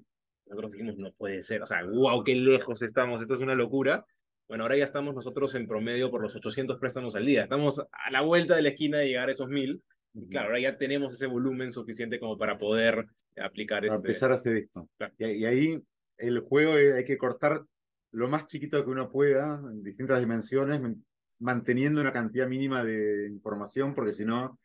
Nosotros 0.47 0.71
dijimos, 0.71 0.97
no 0.97 1.11
puede 1.13 1.43
ser, 1.43 1.61
o 1.61 1.67
sea, 1.67 1.83
wow, 1.85 2.23
qué 2.23 2.33
lejos 2.33 2.81
estamos, 2.81 3.21
esto 3.21 3.35
es 3.35 3.39
una 3.39 3.53
locura. 3.53 4.03
Bueno, 4.47 4.63
ahora 4.63 4.77
ya 4.77 4.83
estamos 4.83 5.13
nosotros 5.13 5.53
en 5.53 5.67
promedio 5.67 6.09
por 6.09 6.21
los 6.21 6.35
800 6.35 6.79
préstamos 6.79 7.15
al 7.15 7.25
día. 7.25 7.43
Estamos 7.43 7.79
a 7.79 8.11
la 8.11 8.21
vuelta 8.21 8.55
de 8.55 8.63
la 8.63 8.69
esquina 8.69 8.97
de 8.97 9.07
llegar 9.07 9.29
a 9.29 9.31
esos 9.31 9.47
mil. 9.47 9.81
Y 10.13 10.27
claro, 10.27 10.48
ahora 10.48 10.60
ya 10.60 10.77
tenemos 10.77 11.13
ese 11.13 11.27
volumen 11.27 11.72
suficiente 11.72 12.20
como 12.20 12.38
para 12.38 12.58
poder 12.58 13.05
aplicar 13.38 13.81
para 13.81 13.96
este... 13.96 14.07
empezar 14.07 14.31
a 14.31 14.35
hacer 14.35 14.57
esto. 14.57 14.90
Claro. 14.98 15.14
Y, 15.18 15.25
y, 15.25 15.46
ahí 15.46 15.83
el 16.18 16.40
juego 16.42 16.74
hay 16.74 17.03
que 17.03 17.18
cortar 17.18 17.64
lo 18.11 18.27
más 18.29 18.46
chiquito 18.46 18.83
que 18.83 18.92
uno 18.92 19.11
pueda, 19.11 19.55
en 19.55 19.83
distintas 19.83 20.20
dimensiones, 20.20 20.79
manteniendo 21.40 22.00
una 22.00 22.14
cantidad 22.14 22.48
mínima 22.48 22.83
de 22.83 23.27
información, 23.27 23.94
porque 23.96 24.11
si 24.11 24.24
no, 24.24 24.59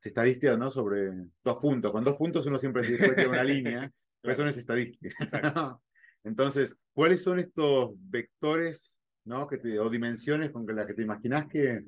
es 0.00 0.06
estadística 0.06 0.56
¿no? 0.56 0.70
sobre 0.70 1.12
dos 1.42 1.58
puntos. 1.58 1.92
Con 1.92 2.02
dos 2.02 2.16
puntos 2.16 2.46
uno 2.46 2.58
siempre 2.58 2.84
se 2.84 2.96
puede 2.96 3.28
una 3.28 3.44
línea, 3.44 3.90
pero 4.20 4.32
eso 4.32 4.42
no 4.42 4.48
es 4.48 4.56
estadística. 4.56 5.14
Entonces, 6.24 6.76
¿cuáles 6.94 7.22
son 7.22 7.38
estos 7.38 7.92
vectores 8.08 9.02
¿no? 9.24 9.46
que 9.46 9.58
te, 9.58 9.78
o 9.78 9.90
dimensiones 9.90 10.50
con 10.50 10.66
las 10.66 10.86
que 10.86 10.94
te 10.94 11.02
imaginas 11.02 11.46
que, 11.46 11.84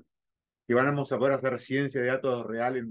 que 0.66 0.74
vamos 0.74 1.12
a 1.12 1.18
poder 1.18 1.34
hacer 1.34 1.58
ciencia 1.58 2.00
de 2.00 2.08
datos 2.08 2.46
real 2.46 2.76
en, 2.76 2.90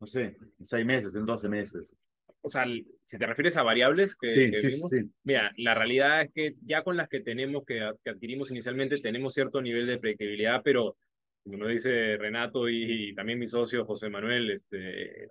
no 0.00 0.06
sé, 0.06 0.36
en 0.58 0.64
seis 0.64 0.84
meses, 0.84 1.14
en 1.14 1.26
doce 1.26 1.48
meses? 1.48 1.96
o 2.42 2.48
sea, 2.48 2.64
si 3.04 3.18
te 3.18 3.26
refieres 3.26 3.56
a 3.56 3.62
variables 3.62 4.16
que, 4.16 4.28
sí, 4.28 4.50
que 4.50 4.56
sí, 4.56 4.66
vimos, 4.66 4.90
sí. 4.90 4.98
mira, 5.22 5.52
la 5.56 5.74
realidad 5.74 6.22
es 6.22 6.32
que 6.32 6.56
ya 6.66 6.82
con 6.82 6.96
las 6.96 7.08
que 7.08 7.20
tenemos, 7.20 7.64
que, 7.64 7.92
que, 8.02 8.10
adquirimos 8.10 8.50
inicialmente, 8.50 8.98
tenemos 8.98 9.32
cierto 9.32 9.62
nivel 9.62 9.86
de 9.86 9.98
predictibilidad, 9.98 10.60
pero 10.64 10.96
como 11.44 11.56
nos 11.58 11.68
dice 11.68 12.16
Renato 12.16 12.68
y, 12.68 13.10
y 13.10 13.14
también 13.14 13.38
mi 13.38 13.46
socio 13.46 13.84
José 13.84 14.10
Manuel, 14.10 14.50
este, 14.50 15.30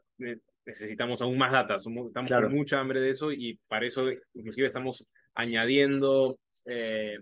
necesitamos 0.65 1.21
aún 1.21 1.37
más 1.37 1.51
datos, 1.51 1.85
estamos 1.85 2.27
claro. 2.27 2.47
con 2.47 2.55
mucha 2.55 2.79
hambre 2.79 3.01
de 3.01 3.09
eso 3.09 3.31
y 3.31 3.59
para 3.67 3.85
eso 3.85 4.07
inclusive 4.33 4.67
estamos 4.67 5.07
añadiendo 5.35 6.37
eh, 6.65 7.17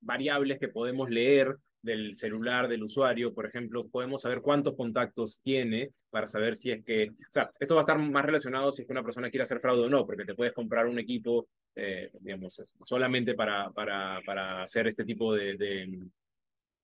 variables 0.00 0.58
que 0.58 0.68
podemos 0.68 1.08
leer 1.08 1.56
del 1.82 2.16
celular 2.16 2.68
del 2.68 2.82
usuario, 2.82 3.32
por 3.32 3.46
ejemplo, 3.46 3.86
podemos 3.88 4.22
saber 4.22 4.40
cuántos 4.40 4.74
contactos 4.74 5.40
tiene 5.42 5.92
para 6.10 6.26
saber 6.26 6.56
si 6.56 6.70
es 6.70 6.84
que, 6.84 7.10
o 7.10 7.32
sea, 7.32 7.50
esto 7.58 7.74
va 7.74 7.80
a 7.80 7.82
estar 7.82 7.98
más 7.98 8.24
relacionado 8.24 8.72
si 8.72 8.82
es 8.82 8.86
que 8.88 8.92
una 8.92 9.04
persona 9.04 9.30
quiere 9.30 9.42
hacer 9.42 9.60
fraude 9.60 9.84
o 9.84 9.88
no, 9.88 10.06
porque 10.06 10.24
te 10.24 10.34
puedes 10.34 10.52
comprar 10.52 10.86
un 10.86 10.98
equipo, 10.98 11.48
eh, 11.74 12.10
digamos, 12.20 12.60
solamente 12.82 13.34
para, 13.34 13.70
para, 13.70 14.20
para 14.26 14.62
hacer 14.62 14.88
este 14.88 15.04
tipo 15.04 15.34
de, 15.34 15.56
de, 15.56 16.00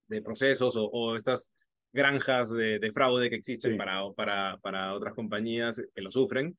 de 0.07 0.21
procesos 0.21 0.75
o, 0.75 0.85
o, 0.85 1.15
estas 1.15 1.51
granjas 1.91 2.51
de, 2.51 2.79
de 2.79 2.91
fraude 2.91 3.29
que 3.29 3.35
existen 3.35 3.73
sí. 3.73 3.77
para, 3.77 4.01
para, 4.15 4.57
para 4.57 4.93
otras 4.93 5.13
compañías 5.13 5.81
que 5.93 6.01
lo 6.01 6.11
sufren. 6.11 6.57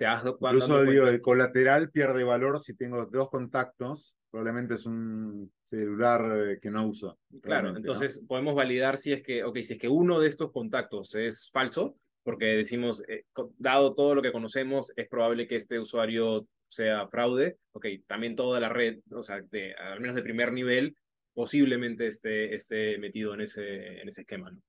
Incluso 0.00 0.84
digo, 0.84 1.08
el 1.08 1.20
colateral 1.20 1.90
pierde 1.90 2.22
valor 2.22 2.60
si 2.60 2.74
tengo 2.74 3.06
dos 3.06 3.28
contactos 3.30 4.14
probablemente 4.30 4.74
es 4.74 4.86
un 4.86 5.50
celular 5.68 6.58
que 6.60 6.70
no 6.70 6.86
uso. 6.86 7.18
Claro, 7.42 7.76
entonces 7.76 8.20
¿no? 8.22 8.28
podemos 8.28 8.54
validar 8.54 8.96
si 8.96 9.12
es 9.12 9.22
que, 9.22 9.44
ok, 9.44 9.58
si 9.62 9.74
es 9.74 9.78
que 9.78 9.88
uno 9.88 10.20
de 10.20 10.28
estos 10.28 10.50
contactos 10.50 11.14
es 11.14 11.50
falso, 11.52 11.96
porque 12.22 12.46
decimos, 12.46 13.02
eh, 13.08 13.24
dado 13.58 13.94
todo 13.94 14.14
lo 14.14 14.22
que 14.22 14.32
conocemos, 14.32 14.92
es 14.96 15.08
probable 15.08 15.46
que 15.46 15.56
este 15.56 15.78
usuario 15.78 16.46
sea 16.68 17.08
fraude, 17.08 17.58
ok, 17.72 17.86
también 18.06 18.36
toda 18.36 18.60
la 18.60 18.68
red, 18.68 18.98
o 19.10 19.22
sea, 19.22 19.40
de, 19.50 19.74
al 19.74 20.00
menos 20.00 20.16
de 20.16 20.22
primer 20.22 20.52
nivel, 20.52 20.96
posiblemente 21.32 22.06
esté, 22.06 22.54
esté 22.54 22.98
metido 22.98 23.34
en 23.34 23.42
ese, 23.42 24.00
en 24.00 24.08
ese 24.08 24.22
esquema, 24.22 24.50
¿no? 24.50 24.60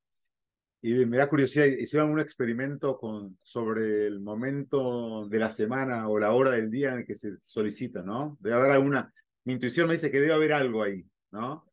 Y 0.82 1.06
me 1.06 1.18
da 1.18 1.28
curiosidad, 1.28 1.66
¿hicieron 1.66 2.12
un 2.12 2.22
experimento 2.22 2.98
con, 2.98 3.38
sobre 3.44 4.08
el 4.08 4.22
momento 4.22 5.28
de 5.28 5.40
la 5.40 5.52
semana 5.52 6.08
o 6.08 6.18
la 6.18 6.32
hora 6.32 6.52
del 6.52 6.72
día 6.72 6.94
en 6.94 7.00
el 7.00 7.06
que 7.06 7.16
se 7.16 7.34
solicita, 7.42 8.02
¿no? 8.02 8.38
Debe 8.40 8.56
haber 8.56 8.72
alguna, 8.72 9.14
mi 9.50 9.54
intuición 9.54 9.88
me 9.88 9.96
dice 9.96 10.12
que 10.12 10.20
debe 10.20 10.34
haber 10.34 10.54
algo 10.54 10.84
ahí, 10.84 11.04
¿no? 11.32 11.66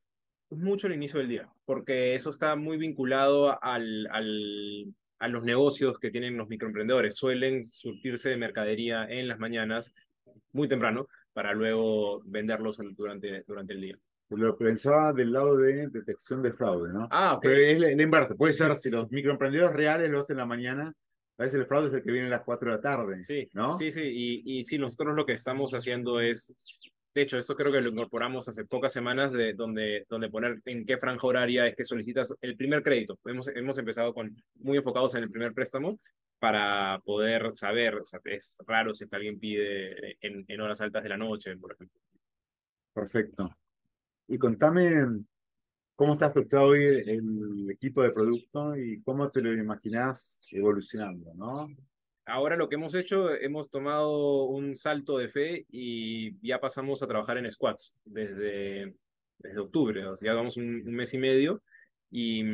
Mucho 0.49 0.87
al 0.87 0.95
inicio 0.95 1.19
del 1.19 1.29
día, 1.29 1.53
porque 1.67 2.15
eso 2.15 2.31
está 2.31 2.57
muy 2.57 2.79
vinculado 2.79 3.63
al, 3.63 4.09
al, 4.11 4.95
a 5.19 5.29
los 5.29 5.45
negocios 5.45 5.99
que 5.99 6.11
tienen 6.11 6.39
los 6.39 6.49
microemprendedores. 6.49 7.17
Suelen 7.17 7.63
surtirse 7.63 8.31
de 8.31 8.39
mercadería 8.39 9.05
en 9.11 9.29
las 9.29 9.39
mañanas, 9.39 9.93
muy 10.53 10.69
temprano, 10.69 11.07
para 11.35 11.53
luego 11.53 12.23
venderlos 12.25 12.81
durante, 12.97 13.45
durante 13.47 13.75
el 13.75 13.83
día. 13.83 13.99
Lo 14.31 14.57
pensaba 14.57 15.13
del 15.13 15.35
lado 15.35 15.59
de 15.59 15.89
detección 15.89 16.43
de 16.43 16.55
fraude, 16.55 16.95
¿no? 16.95 17.09
Ah, 17.11 17.35
ok. 17.35 17.43
Pero 17.43 17.57
es 17.57 17.79
la 17.79 18.03
inversa. 18.03 18.35
Puede 18.37 18.55
ser 18.55 18.75
si 18.77 18.89
los 18.89 19.11
microemprendedores 19.11 19.77
reales 19.77 20.11
lo 20.11 20.21
hacen 20.21 20.37
en 20.37 20.39
la 20.39 20.47
mañana, 20.47 20.95
a 21.39 21.43
veces 21.43 21.61
el 21.61 21.67
fraude 21.67 21.89
es 21.89 21.93
el 21.95 22.03
que 22.03 22.13
viene 22.13 22.29
a 22.29 22.31
las 22.31 22.43
4 22.43 22.71
de 22.71 22.77
la 22.77 22.81
tarde. 22.81 23.23
Sí, 23.23 23.51
¿no? 23.53 23.77
Sí, 23.77 23.93
sí. 23.93 24.01
Y, 24.03 24.61
y 24.61 24.65
sí, 24.65 24.79
nosotros 24.79 25.15
lo 25.15 25.27
que 25.27 25.35
estamos 25.35 25.75
haciendo 25.75 26.21
es 26.21 26.55
de 27.17 27.23
hecho, 27.23 27.39
esto 27.39 27.57
creo 27.57 27.73
que 27.73 27.81
lo 27.81 27.89
incorporamos 27.89 28.47
hace 28.47 28.67
pocas 28.67 28.93
semanas, 28.93 29.33
de 29.33 29.55
donde, 29.55 30.05
donde 30.07 30.29
poner 30.29 30.61
en 30.67 30.85
qué 30.85 30.99
franja 30.99 31.27
horaria 31.27 31.67
es 31.67 31.75
que 31.75 31.83
solicitas 31.83 32.35
el 32.43 32.59
primer 32.59 32.83
crédito. 32.83 33.19
Hemos, 33.25 33.49
hemos 33.49 33.79
empezado 33.79 34.13
con 34.13 34.37
muy 34.57 34.77
enfocados 34.77 35.15
en 35.15 35.23
el 35.23 35.31
primer 35.31 35.55
préstamo 35.55 35.99
para 36.39 37.01
poder 37.07 37.55
saber, 37.55 37.95
o 37.95 38.05
sea, 38.05 38.21
es 38.25 38.59
raro 38.67 38.93
si 38.93 39.07
alguien 39.11 39.41
pide 39.41 40.19
en, 40.21 40.45
en 40.47 40.61
horas 40.61 40.83
altas 40.83 41.05
de 41.05 41.09
la 41.09 41.17
noche, 41.17 41.57
por 41.57 41.73
ejemplo. 41.73 41.99
Perfecto. 42.93 43.51
Y 44.29 44.37
contame 44.37 44.93
cómo 45.95 46.13
está 46.13 46.27
estructurado 46.27 46.69
hoy 46.69 46.85
el 46.85 47.71
equipo 47.71 48.03
de 48.03 48.11
producto 48.11 48.77
y 48.77 49.01
cómo 49.01 49.31
te 49.31 49.41
lo 49.41 49.55
imaginás 49.55 50.45
evolucionando, 50.51 51.33
¿no? 51.33 51.67
Ahora 52.27 52.57
lo 52.57 52.69
que 52.69 52.75
hemos 52.75 52.95
hecho, 52.95 53.35
hemos 53.35 53.71
tomado 53.71 54.45
un 54.45 54.77
salto 54.77 55.19
de 55.19 55.29
fe 55.29 55.67
y 55.71 56.37
ya 56.47 56.61
pasamos 56.61 57.03
a 57.03 57.07
trabajar 57.07 57.39
en 57.39 57.51
squads 57.51 57.95
desde, 58.05 58.95
desde 59.39 59.59
octubre, 59.59 60.07
o 60.07 60.17
sea, 60.17 60.35
vamos 60.35 60.57
un, 60.57 60.83
un 60.87 60.95
mes 60.95 61.15
y 61.15 61.19
medio 61.19 61.63
y, 62.11 62.45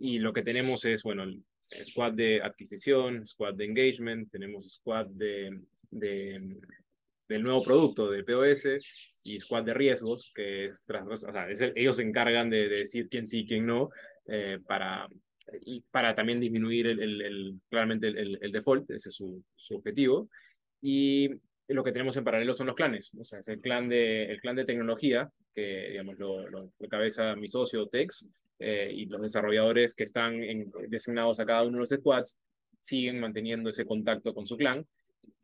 y 0.00 0.18
lo 0.18 0.32
que 0.32 0.42
tenemos 0.42 0.84
es, 0.84 1.02
bueno, 1.02 1.22
el 1.22 1.44
squad 1.84 2.12
de 2.12 2.42
adquisición, 2.42 3.26
squad 3.26 3.54
de 3.54 3.64
engagement, 3.64 4.30
tenemos 4.30 4.70
squad 4.70 5.06
de, 5.06 5.60
de, 5.90 6.56
del 7.28 7.42
nuevo 7.42 7.62
producto 7.62 8.10
de 8.10 8.24
POS 8.24 8.68
y 9.24 9.38
squad 9.40 9.64
de 9.64 9.74
riesgos, 9.74 10.32
que 10.34 10.64
es, 10.64 10.86
o 10.88 11.16
sea, 11.16 11.50
es 11.50 11.60
ellos 11.60 11.96
se 11.96 12.02
encargan 12.02 12.50
de, 12.50 12.68
de, 12.68 12.76
decir 12.78 13.08
quién 13.08 13.26
sí, 13.26 13.46
quién 13.46 13.66
no, 13.66 13.90
eh, 14.26 14.58
para, 14.66 15.08
y 15.62 15.82
para 15.90 16.14
también 16.14 16.40
disminuir 16.40 16.86
el, 16.86 17.00
el, 17.00 17.20
el 17.22 17.54
claramente 17.68 18.08
el, 18.08 18.38
el, 18.40 18.52
default, 18.52 18.90
ese 18.90 19.08
es 19.08 19.14
su, 19.14 19.42
su, 19.56 19.76
objetivo. 19.76 20.28
Y 20.80 21.30
lo 21.68 21.84
que 21.84 21.92
tenemos 21.92 22.16
en 22.16 22.24
paralelo 22.24 22.54
son 22.54 22.66
los 22.66 22.76
clanes, 22.76 23.12
o 23.14 23.24
sea, 23.24 23.40
es 23.40 23.48
el 23.48 23.60
clan 23.60 23.88
de, 23.88 24.24
el 24.24 24.40
clan 24.40 24.56
de 24.56 24.64
tecnología, 24.64 25.30
que 25.54 25.88
digamos 25.90 26.18
lo, 26.18 26.48
lo, 26.48 26.72
lo 26.78 26.88
cabeza 26.88 27.36
mi 27.36 27.48
socio 27.48 27.86
Tex, 27.88 28.28
eh, 28.60 28.90
y 28.92 29.06
los 29.06 29.22
desarrolladores 29.22 29.94
que 29.94 30.04
están 30.04 30.42
en, 30.42 30.72
designados 30.88 31.38
a 31.38 31.46
cada 31.46 31.62
uno 31.62 31.74
de 31.74 31.80
los 31.80 31.90
squads 31.90 32.36
siguen 32.80 33.20
manteniendo 33.20 33.68
ese 33.68 33.84
contacto 33.84 34.34
con 34.34 34.46
su 34.46 34.56
clan. 34.56 34.84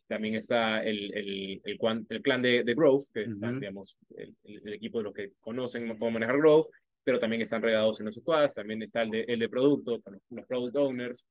También 0.09 0.35
está 0.35 0.83
el, 0.83 1.15
el, 1.15 1.61
el, 1.65 1.79
el 2.09 2.23
clan 2.23 2.43
de, 2.43 2.65
de, 2.65 2.75
Growth, 2.75 3.05
que 3.13 3.23
está, 3.23 3.49
uh 3.49 3.53
-huh. 3.53 3.61
digamos, 3.61 3.97
el, 4.17 4.35
el, 4.45 4.75
equipo 4.75 4.99
de 4.99 5.05
los 5.05 5.15
que 5.15 5.33
conocen 5.41 5.89
cómo 5.97 6.11
manejar 6.11 6.39
Growth, 6.39 6.67
pero 7.05 7.21
también 7.21 7.43
están 7.43 7.63
regados 7.63 8.01
en 8.01 8.07
los 8.07 8.15
squads, 8.17 8.55
también 8.55 8.83
está 8.83 9.03
el 9.03 9.11
de, 9.11 9.21
el 9.29 9.39
de 9.39 9.49
producto, 9.49 10.03
los 10.31 10.47
product 10.47 10.77
owners, 10.77 11.27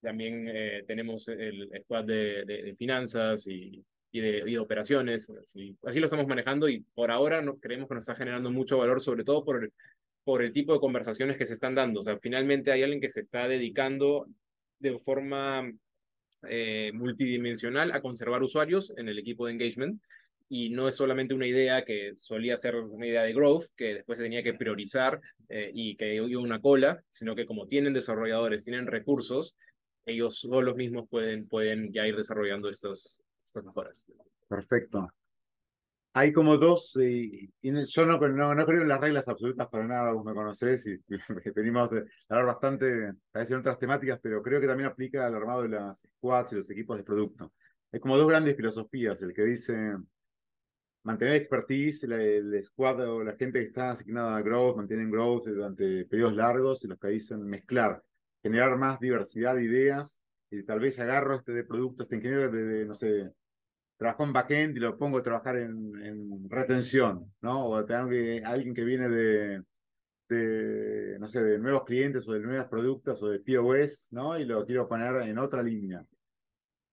también 0.00 0.48
eh, 0.48 0.84
tenemos 0.86 1.28
el 1.28 1.68
squad 1.82 2.04
de, 2.04 2.44
de, 2.44 2.62
de 2.62 2.76
finanzas 2.76 3.46
y, 3.48 3.84
y, 4.12 4.20
de, 4.20 4.38
y 4.46 4.52
de, 4.52 4.58
operaciones, 4.58 5.28
así, 5.30 5.76
así, 5.84 5.98
lo 5.98 6.06
estamos 6.06 6.26
manejando 6.26 6.68
y 6.68 6.80
por 6.94 7.10
ahora 7.10 7.42
no, 7.42 7.58
creemos 7.58 7.88
que 7.88 7.94
nos 7.94 8.04
está 8.04 8.14
generando 8.14 8.50
mucho 8.50 8.78
valor, 8.78 9.00
sobre 9.00 9.24
todo 9.24 9.44
por 9.44 9.64
el, 9.64 9.72
por 10.22 10.42
el 10.42 10.52
tipo 10.52 10.72
de 10.72 10.80
conversaciones 10.80 11.36
que 11.36 11.46
se 11.46 11.54
están 11.54 11.74
dando, 11.74 12.00
o 12.00 12.02
sea, 12.04 12.18
finalmente 12.18 12.70
hay 12.70 12.82
alguien 12.82 13.00
que 13.00 13.08
se 13.08 13.20
está 13.20 13.48
dedicando 13.48 14.26
de 14.78 14.98
forma 15.00 15.72
eh, 16.48 16.92
multidimensional 16.94 17.90
a 17.92 18.00
conservar 18.00 18.42
usuarios 18.42 18.92
en 18.96 19.08
el 19.08 19.18
equipo 19.18 19.46
de 19.46 19.52
engagement 19.52 20.00
y 20.48 20.70
no 20.70 20.86
es 20.86 20.94
solamente 20.94 21.34
una 21.34 21.46
idea 21.46 21.84
que 21.84 22.14
solía 22.16 22.56
ser 22.56 22.76
una 22.76 23.06
idea 23.06 23.22
de 23.22 23.32
growth, 23.32 23.64
que 23.76 23.94
después 23.94 24.18
se 24.18 24.24
tenía 24.24 24.42
que 24.42 24.54
priorizar 24.54 25.20
eh, 25.48 25.70
y 25.74 25.96
que 25.96 26.20
hubo 26.20 26.42
una 26.42 26.60
cola, 26.60 27.02
sino 27.10 27.34
que 27.34 27.46
como 27.46 27.66
tienen 27.66 27.92
desarrolladores, 27.92 28.64
tienen 28.64 28.86
recursos, 28.86 29.56
ellos 30.04 30.38
solos 30.38 30.76
mismos 30.76 31.08
pueden, 31.08 31.48
pueden 31.48 31.92
ya 31.92 32.06
ir 32.06 32.16
desarrollando 32.16 32.68
estas, 32.68 33.20
estas 33.44 33.64
mejoras. 33.64 34.04
Perfecto. 34.48 35.08
Hay 36.12 36.32
como 36.32 36.56
dos, 36.56 36.96
eh, 36.96 37.50
y 37.60 37.84
yo 37.86 38.06
no, 38.06 38.18
no, 38.18 38.54
no, 38.54 38.66
creo 38.66 38.82
en 38.82 38.88
las 38.88 39.00
reglas 39.00 39.28
absolutas 39.28 39.68
para 39.68 39.86
nada, 39.86 40.12
vos 40.12 40.24
me 40.24 40.32
conocés 40.32 40.86
y, 40.86 40.92
y 41.08 41.50
venimos 41.50 41.90
de 41.90 42.04
hablar 42.28 42.46
bastante, 42.46 43.08
a 43.34 43.38
veces 43.38 43.50
en 43.50 43.58
otras 43.58 43.78
temáticas, 43.78 44.18
pero 44.22 44.40
creo 44.42 44.60
que 44.60 44.66
también 44.66 44.88
aplica 44.88 45.26
al 45.26 45.34
armado 45.34 45.62
de 45.62 45.70
las 45.70 46.06
squads 46.16 46.52
y 46.52 46.56
los 46.56 46.70
equipos 46.70 46.96
de 46.96 47.04
producto. 47.04 47.52
Hay 47.92 48.00
como 48.00 48.16
dos 48.16 48.28
grandes 48.28 48.56
filosofías, 48.56 49.20
el 49.22 49.34
que 49.34 49.42
dice 49.42 49.96
mantener 51.06 51.36
expertise, 51.36 52.02
el, 52.02 52.12
el 52.12 52.64
squad 52.64 53.00
o 53.08 53.22
la 53.22 53.36
gente 53.36 53.60
que 53.60 53.66
está 53.66 53.92
asignada 53.92 54.36
a 54.36 54.42
growth, 54.42 54.76
mantienen 54.76 55.10
growth 55.10 55.46
durante 55.46 56.04
periodos 56.04 56.34
largos, 56.34 56.84
y 56.84 56.88
los 56.88 56.98
que 56.98 57.08
dicen 57.08 57.44
mezclar, 57.44 58.02
generar 58.42 58.76
más 58.76 58.98
diversidad 58.98 59.54
de 59.54 59.64
ideas, 59.64 60.20
y 60.50 60.64
tal 60.64 60.80
vez 60.80 60.98
agarro 60.98 61.36
este 61.36 61.52
de 61.52 61.64
producto, 61.64 62.02
este 62.02 62.16
ingeniero 62.16 62.50
de, 62.50 62.84
no 62.84 62.94
sé, 62.94 63.32
trabajo 63.96 64.24
en 64.24 64.32
backend 64.32 64.76
y 64.76 64.80
lo 64.80 64.98
pongo 64.98 65.18
a 65.18 65.22
trabajar 65.22 65.56
en, 65.56 65.96
en 66.04 66.50
retención, 66.50 67.32
¿no? 67.40 67.66
O 67.68 67.84
tengo 67.84 68.08
que, 68.08 68.42
alguien 68.44 68.74
que 68.74 68.84
viene 68.84 69.08
de, 69.08 69.62
de, 70.28 71.18
no 71.20 71.28
sé, 71.28 71.42
de 71.42 71.58
nuevos 71.58 71.84
clientes 71.84 72.26
o 72.26 72.32
de 72.32 72.40
nuevos 72.40 72.66
productos 72.66 73.22
o 73.22 73.28
de 73.28 73.38
POS, 73.38 74.08
¿no? 74.10 74.36
Y 74.38 74.44
lo 74.44 74.66
quiero 74.66 74.88
poner 74.88 75.14
en 75.22 75.38
otra 75.38 75.62
línea. 75.62 76.04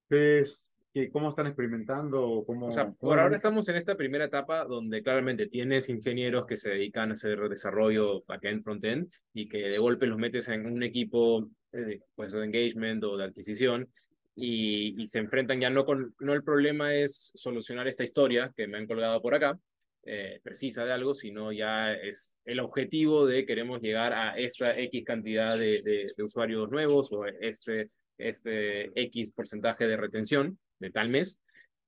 Entonces, 0.10 0.73
¿Cómo 1.12 1.30
están 1.30 1.48
experimentando? 1.48 2.44
¿Cómo, 2.46 2.68
o 2.68 2.72
sea, 2.72 2.86
cómo 2.86 2.98
por 3.00 3.20
ahora 3.20 3.36
estamos 3.36 3.68
en 3.68 3.78
esta 3.78 3.96
primera 3.96 4.26
etapa 4.26 4.64
donde 4.64 5.02
claramente 5.02 5.48
tienes 5.48 5.90
ingenieros 5.90 6.46
que 6.46 6.56
se 6.56 6.70
dedican 6.70 7.10
a 7.10 7.14
hacer 7.14 7.50
desarrollo 7.50 8.24
backend, 8.28 8.62
frontend 8.64 9.12
y 9.34 9.48
que 9.48 9.58
de 9.58 9.80
golpe 9.80 10.06
los 10.06 10.20
metes 10.20 10.50
en 10.50 10.68
un 10.68 10.84
equipo 10.84 11.50
eh, 11.72 12.02
pues, 12.14 12.34
de 12.34 12.46
engagement 12.46 13.04
o 13.06 13.18
de 13.18 13.24
adquisición 13.24 13.90
y, 14.36 15.02
y, 15.02 15.08
se 15.08 15.18
enfrentan 15.18 15.60
ya 15.60 15.72
no 15.72 15.84
con, 15.84 16.14
no 16.20 16.34
el 16.34 16.44
problema 16.44 16.94
es 16.94 17.32
solucionar 17.34 17.88
esta 17.88 18.04
historia 18.04 18.52
que 18.56 18.68
me 18.68 18.78
han 18.78 18.88
colgado 18.88 19.20
por 19.20 19.34
acá, 19.34 19.58
eh, 20.06 20.40
precisa 20.44 20.86
de 20.86 20.92
algo, 20.92 21.16
sino 21.16 21.52
ya 21.52 21.94
es 21.94 22.36
el 22.46 22.60
objetivo 22.60 23.26
de 23.26 23.48
queremos 23.48 23.82
llegar 23.82 24.14
a 24.14 24.38
esta 24.38 24.78
X 24.78 25.04
cantidad 25.06 25.58
de, 25.58 25.82
de, 25.82 26.12
de 26.16 26.24
usuarios 26.24 26.70
nuevos 26.70 27.12
o 27.12 27.26
este, 27.26 27.86
este 28.18 28.92
X 29.02 29.32
porcentaje 29.32 29.88
de 29.88 29.98
retención 29.98 30.60
de 30.84 30.92
tal 30.92 31.10
mes, 31.10 31.40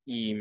y, 0.06 0.34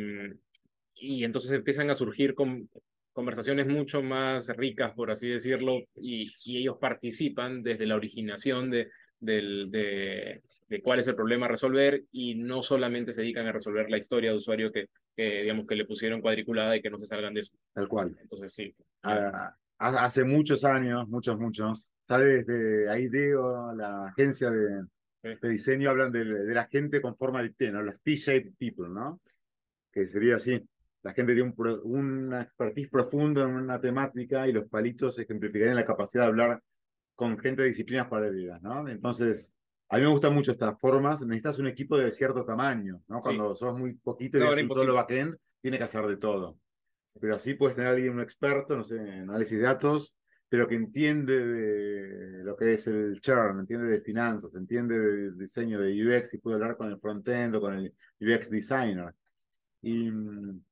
y 0.95 1.25
entonces 1.25 1.51
empiezan 1.53 1.91
a 1.91 1.95
surgir 1.95 2.35
con 2.35 2.71
conversaciones 3.13 3.67
mucho 3.67 4.03
más 4.03 4.49
ricas, 4.57 4.93
por 4.95 5.11
así 5.11 5.29
decirlo, 5.29 5.81
y, 5.97 6.33
y 6.45 6.59
ellos 6.59 6.77
participan 6.81 7.63
desde 7.63 7.87
la 7.87 7.97
originación 7.97 8.71
de, 8.71 8.91
de, 9.21 9.67
de, 9.69 10.43
de, 10.69 10.83
cuál 10.83 11.01
es 11.01 11.09
el 11.09 11.15
problema 11.15 11.47
a 11.47 11.51
resolver 11.51 12.05
y 12.13 12.35
no 12.35 12.63
solamente 12.63 13.13
se 13.13 13.23
dedican 13.23 13.47
a 13.47 13.53
resolver 13.53 13.91
la 13.91 13.99
historia 13.99 14.31
de 14.31 14.37
usuario 14.37 14.73
que, 14.73 14.89
que 15.17 15.43
digamos, 15.43 15.67
que 15.67 15.77
le 15.77 15.85
pusieron 15.85 16.21
cuadriculada 16.21 16.77
y 16.77 16.83
que 16.83 16.91
no 16.91 16.99
se 16.99 17.07
salgan 17.07 17.35
de 17.35 17.41
eso. 17.41 17.57
Tal 17.73 17.89
cual. 17.89 18.17
Entonces, 18.21 18.53
sí. 18.53 18.75
Ah, 19.05 19.55
hace 19.79 20.25
muchos 20.25 20.65
años, 20.65 21.09
muchos, 21.09 21.39
muchos, 21.39 21.93
ya 22.09 22.19
desde 22.19 23.01
IDEO, 23.01 23.75
la 23.75 24.07
agencia 24.09 24.51
de, 24.51 24.85
de 25.25 25.49
diseño 25.49 25.91
hablan 25.91 26.13
de, 26.13 26.25
de, 26.25 26.55
la 26.55 26.67
gente 26.67 27.01
con 27.01 27.17
forma 27.17 27.43
de 27.43 27.51
T, 27.51 27.71
¿no? 27.71 27.83
Los 27.83 28.01
T-shaped 28.03 28.55
people, 28.59 28.89
¿no? 28.89 29.21
Que 29.91 30.07
sería 30.07 30.37
así. 30.37 30.63
La 31.03 31.13
gente 31.13 31.35
tiene 31.35 31.53
un, 31.57 31.81
una 31.85 32.43
expertise 32.43 32.89
profunda 32.89 33.43
en 33.43 33.51
una 33.51 33.81
temática 33.81 34.47
y 34.47 34.53
los 34.53 34.65
palitos 34.69 35.19
ejemplificarían 35.19 35.77
la 35.77 35.85
capacidad 35.85 36.25
de 36.25 36.29
hablar 36.29 36.63
con 37.15 37.39
gente 37.39 37.63
de 37.63 37.69
disciplinas 37.69 38.09
paralelas, 38.09 38.61
¿no? 38.63 38.89
Entonces, 38.89 39.55
a 39.89 39.97
mí 39.97 40.03
me 40.03 40.09
gustan 40.09 40.35
mucho 40.35 40.53
estas 40.53 40.79
formas. 40.81 41.21
Necesitas 41.23 41.59
un 41.59 41.69
equipo 41.69 41.97
de 41.97 42.11
cierto 42.11 42.45
tamaño, 42.45 43.03
¿no? 43.09 43.21
Cuando 43.21 43.55
sí. 43.55 43.61
sos 43.61 43.79
muy 43.79 43.95
poquito 43.95 44.39
y 44.39 44.41
no, 44.41 44.51
un 44.51 44.75
solo 44.75 44.95
backend, 44.95 45.37
tiene 45.61 45.79
que 45.79 45.85
hacer 45.85 46.07
de 46.07 46.17
todo. 46.17 46.59
Pero 47.21 47.37
así 47.37 47.55
puedes 47.55 47.77
tener 47.77 47.91
a 47.91 47.93
alguien, 47.93 48.15
un 48.15 48.21
experto, 48.21 48.77
no 48.77 48.83
sé, 48.83 48.97
en 48.97 49.31
análisis 49.31 49.59
de 49.59 49.65
datos, 49.65 50.17
pero 50.55 50.69
que 50.69 50.77
entiende 50.77 51.45
de 51.45 52.45
lo 52.45 52.57
que 52.57 52.75
es 52.75 52.87
el 52.87 53.21
churn, 53.21 53.59
entiende 53.59 53.89
de 53.89 54.01
finanzas, 54.01 54.55
entiende 54.55 54.97
de 54.97 55.33
diseño 55.33 55.81
de 55.81 55.91
UX 55.91 56.33
y 56.33 56.39
puede 56.39 56.55
hablar 56.55 56.77
con 56.77 56.89
el 56.93 57.01
frontend 57.01 57.57
o 57.57 57.61
con 57.61 57.75
el 57.75 57.93
UX 58.21 58.51
designer. 58.51 59.13
Y 59.83 60.13
mm, 60.13 60.63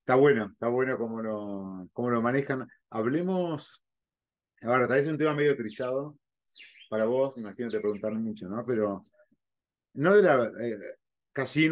está 0.00 0.16
bueno, 0.16 0.50
está 0.52 0.66
bueno 0.66 0.98
cómo 0.98 1.22
lo, 1.22 1.88
cómo 1.92 2.10
lo 2.10 2.20
manejan. 2.20 2.68
Hablemos, 2.90 3.84
ahora, 4.62 4.88
tal 4.88 4.96
vez 4.96 5.06
es 5.06 5.12
un 5.12 5.18
tema 5.18 5.34
medio 5.34 5.56
trillado 5.56 6.18
para 6.90 7.04
vos, 7.04 7.38
imagino 7.38 7.70
te 7.70 7.78
preguntaron 7.78 8.24
mucho, 8.24 8.48
¿no? 8.48 8.60
Pero 8.66 9.02
no 9.94 10.16
de 10.16 10.22
la... 10.22 10.50
Eh, 10.60 10.78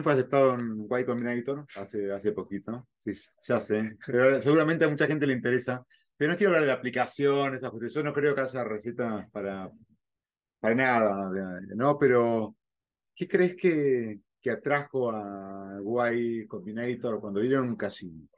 fue 0.04 0.12
aceptado 0.12 0.54
en 0.54 0.86
Y 0.88 1.04
Combinator 1.04 1.66
hace, 1.74 2.12
hace 2.12 2.30
poquito, 2.30 2.86
sí, 3.04 3.12
ya 3.48 3.60
sé, 3.60 3.98
pero 4.06 4.40
seguramente 4.40 4.84
a 4.84 4.88
mucha 4.88 5.08
gente 5.08 5.26
le 5.26 5.32
interesa 5.32 5.84
pero 6.20 6.32
no 6.32 6.36
quiero 6.36 6.50
hablar 6.50 6.64
de 6.64 6.66
la 6.66 6.74
aplicación, 6.74 7.54
esas 7.54 7.70
cosas. 7.70 7.94
Yo 7.94 8.02
no 8.02 8.12
creo 8.12 8.34
que 8.34 8.42
haya 8.42 8.62
recetas 8.62 9.30
para, 9.30 9.70
para 10.60 10.74
nada, 10.74 11.30
¿no? 11.74 11.98
Pero, 11.98 12.56
¿qué 13.14 13.26
crees 13.26 13.56
que, 13.56 14.18
que 14.38 14.50
atrajo 14.50 15.10
a 15.12 16.12
Y 16.14 16.46
Combinator 16.46 17.22
cuando 17.22 17.40
vieron 17.40 17.70
un 17.70 17.76
casino? 17.76 18.28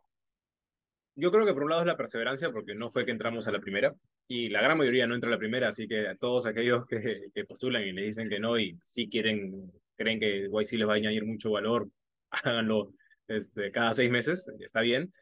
Yo 1.17 1.33
creo 1.33 1.45
que 1.45 1.53
por 1.53 1.65
un 1.65 1.71
lado 1.71 1.83
es 1.83 1.89
la 1.89 1.97
perseverancia, 1.97 2.53
porque 2.53 2.73
no 2.73 2.89
fue 2.89 3.05
que 3.05 3.11
entramos 3.11 3.49
a 3.49 3.51
la 3.51 3.59
primera, 3.59 3.93
y 4.29 4.49
la 4.49 4.63
gran 4.63 4.79
mayoría 4.79 5.09
no 5.09 5.17
entra 5.17 5.31
a 5.31 5.33
la 5.33 5.39
primera, 5.39 5.67
así 5.67 5.89
que 5.89 6.07
a 6.07 6.15
todos 6.15 6.47
aquellos 6.47 6.87
que, 6.87 7.31
que 7.35 7.45
postulan 7.47 7.83
y 7.83 7.91
le 7.91 8.03
dicen 8.03 8.29
que 8.29 8.39
no 8.39 8.61
y 8.61 8.79
sí 8.81 9.09
quieren, 9.09 9.73
creen 9.97 10.21
que 10.21 10.49
YC 10.49 10.79
les 10.79 10.89
va 10.89 10.93
a 10.93 10.97
añadir 10.99 11.25
mucho 11.25 11.51
valor, 11.51 11.89
háganlo 12.31 12.93
este, 13.27 13.73
cada 13.73 13.93
seis 13.93 14.09
meses, 14.09 14.49
está 14.61 14.83
bien 14.83 15.13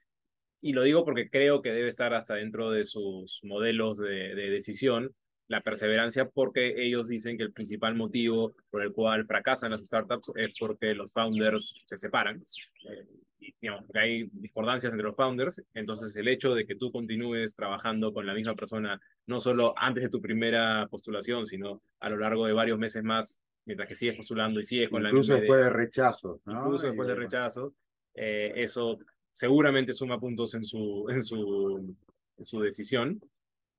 y 0.61 0.73
lo 0.73 0.83
digo 0.83 1.05
porque 1.05 1.31
creo 1.31 1.63
que 1.63 1.73
debe 1.73 1.89
estar 1.89 2.15
hasta 2.15 2.35
dentro 2.35 2.71
de 2.71 2.85
sus 2.85 3.41
modelos 3.43 3.99
de, 3.99 4.35
de, 4.35 4.51
decisión 4.51 5.15
la 5.51 5.63
perseverancia 5.63 6.29
porque 6.29 6.75
ellos 6.77 7.09
dicen 7.09 7.37
que 7.37 7.43
el 7.43 7.53
principal 7.53 7.97
motivo 7.97 8.55
por 8.71 8.83
el 8.83 8.93
cual 8.93 9.27
fracasan 9.27 9.73
las 9.73 9.81
startups 9.81 10.31
es 10.37 10.53
porque 10.59 10.95
los 10.95 11.13
founders 11.13 11.83
se 11.87 11.97
separan. 11.97 12.41
Eh, 12.89 13.07
y, 13.41 13.55
digamos, 13.61 13.85
porque 13.85 13.99
hay 13.99 14.31
discordancias 14.33 14.93
entre 14.93 15.09
los 15.09 15.17
founders, 15.17 15.61
entonces 15.75 16.15
el 16.15 16.29
hecho 16.29 16.55
de 16.55 16.67
que 16.67 16.77
tú 16.77 16.93
continúes 16.93 17.57
trabajando 17.57 18.13
con 18.13 18.27
la 18.27 18.35
misma 18.35 18.55
persona, 18.55 19.01
no 19.27 19.41
solo 19.41 19.75
antes 19.77 20.05
de 20.05 20.09
tu 20.09 20.21
primera 20.21 20.87
postulación, 20.89 21.45
sino 21.45 21.83
a 21.99 22.11
lo 22.11 22.19
largo 22.19 22.47
de 22.47 22.53
varios 22.53 22.79
meses 22.79 23.03
más, 23.03 23.41
mientras 23.65 23.89
que 23.89 23.97
sigues 23.97 24.17
postulando 24.17 24.61
y 24.61 24.65
sigues 24.65 24.89
con 24.89 25.05
incluso 25.05 25.33
la 25.33 25.41
después 25.41 25.61
de 25.61 25.71
rechazos, 25.71 26.41
¿no? 26.45 26.61
Incluso 26.61 26.87
después 26.87 27.09
de 27.09 27.15
rechazo, 27.17 27.75
eh, 28.15 28.53
eso 28.55 28.99
seguramente 29.33 29.93
suma 29.93 30.19
puntos 30.19 30.55
en 30.55 30.65
su, 30.65 31.07
en 31.09 31.23
su, 31.23 31.97
en 32.37 32.45
su 32.45 32.61
decisión. 32.61 33.21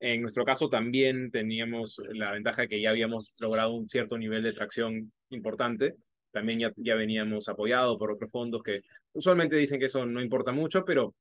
En 0.00 0.20
nuestro 0.22 0.44
caso 0.44 0.68
también 0.68 1.30
teníamos 1.30 2.02
la 2.12 2.32
ventaja 2.32 2.62
de 2.62 2.68
que 2.68 2.80
ya 2.80 2.90
habíamos 2.90 3.32
logrado 3.38 3.72
un 3.74 3.88
cierto 3.88 4.18
nivel 4.18 4.42
de 4.42 4.52
tracción 4.52 5.12
importante. 5.30 5.94
También 6.32 6.58
ya, 6.58 6.72
ya 6.76 6.94
veníamos 6.94 7.48
apoyados 7.48 7.98
por 7.98 8.10
otros 8.10 8.30
fondos 8.30 8.62
que 8.62 8.80
usualmente 9.12 9.56
dicen 9.56 9.78
que 9.78 9.86
eso 9.86 10.04
no 10.04 10.20
importa 10.20 10.50
mucho, 10.50 10.84
pero 10.84 11.14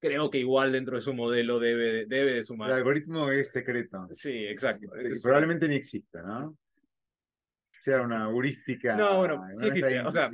creo 0.00 0.30
que 0.30 0.38
igual 0.38 0.72
dentro 0.72 0.96
de 0.96 1.02
su 1.02 1.14
modelo 1.14 1.60
debe, 1.60 2.06
debe 2.06 2.34
de 2.34 2.42
sumar. 2.42 2.70
El 2.70 2.78
algoritmo 2.78 3.30
es 3.30 3.52
secreto. 3.52 4.08
Sí, 4.10 4.44
exacto. 4.46 4.88
Y 4.98 5.20
probablemente 5.20 5.68
ni 5.68 5.76
exista, 5.76 6.22
¿no? 6.22 6.56
Sea 7.80 8.02
una 8.02 8.24
heurística. 8.24 8.94
No, 8.94 9.16
bueno, 9.18 9.42
sí 9.54 9.66
existe. 9.68 10.00
O 10.00 10.10
sea, 10.10 10.28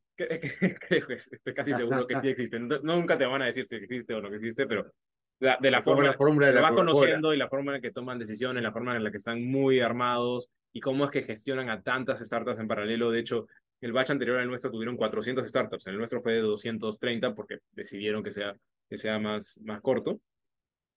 creo 0.16 1.06
que 1.06 1.14
estoy 1.14 1.54
casi 1.54 1.74
seguro 1.74 2.06
que 2.06 2.18
sí 2.20 2.28
existe. 2.28 2.58
No- 2.58 2.80
nunca 2.80 3.18
te 3.18 3.26
van 3.26 3.42
a 3.42 3.46
decir 3.46 3.66
si 3.66 3.76
existe 3.76 4.14
o 4.14 4.22
no 4.22 4.28
existe, 4.34 4.66
pero 4.66 4.90
la- 5.38 5.58
de 5.60 5.70
la 5.70 5.82
Como 5.82 5.96
forma 5.96 6.10
la 6.10 6.16
fórmula 6.16 6.46
de 6.46 6.52
la 6.54 6.60
vas 6.62 6.70
conociendo 6.72 7.34
y 7.34 7.36
la 7.36 7.48
forma 7.48 7.76
en 7.76 7.82
que 7.82 7.90
toman 7.90 8.18
decisiones, 8.18 8.62
la 8.62 8.72
forma 8.72 8.96
en 8.96 9.04
la 9.04 9.10
que 9.10 9.18
están 9.18 9.44
muy 9.44 9.80
armados 9.80 10.48
y 10.72 10.80
cómo 10.80 11.04
es 11.04 11.10
que 11.10 11.22
gestionan 11.22 11.68
a 11.68 11.82
tantas 11.82 12.20
startups 12.20 12.60
en 12.60 12.66
paralelo. 12.68 13.10
De 13.10 13.20
hecho, 13.20 13.46
el 13.82 13.92
batch 13.92 14.10
anterior 14.10 14.38
al 14.38 14.48
nuestro 14.48 14.70
tuvieron 14.70 14.96
400 14.96 15.46
startups, 15.46 15.86
el 15.88 15.98
nuestro 15.98 16.22
fue 16.22 16.32
de 16.32 16.40
230 16.40 17.34
porque 17.34 17.58
decidieron 17.72 18.22
que 18.22 18.30
sea, 18.30 18.56
que 18.88 18.96
sea 18.96 19.18
más, 19.18 19.60
más 19.62 19.82
corto, 19.82 20.18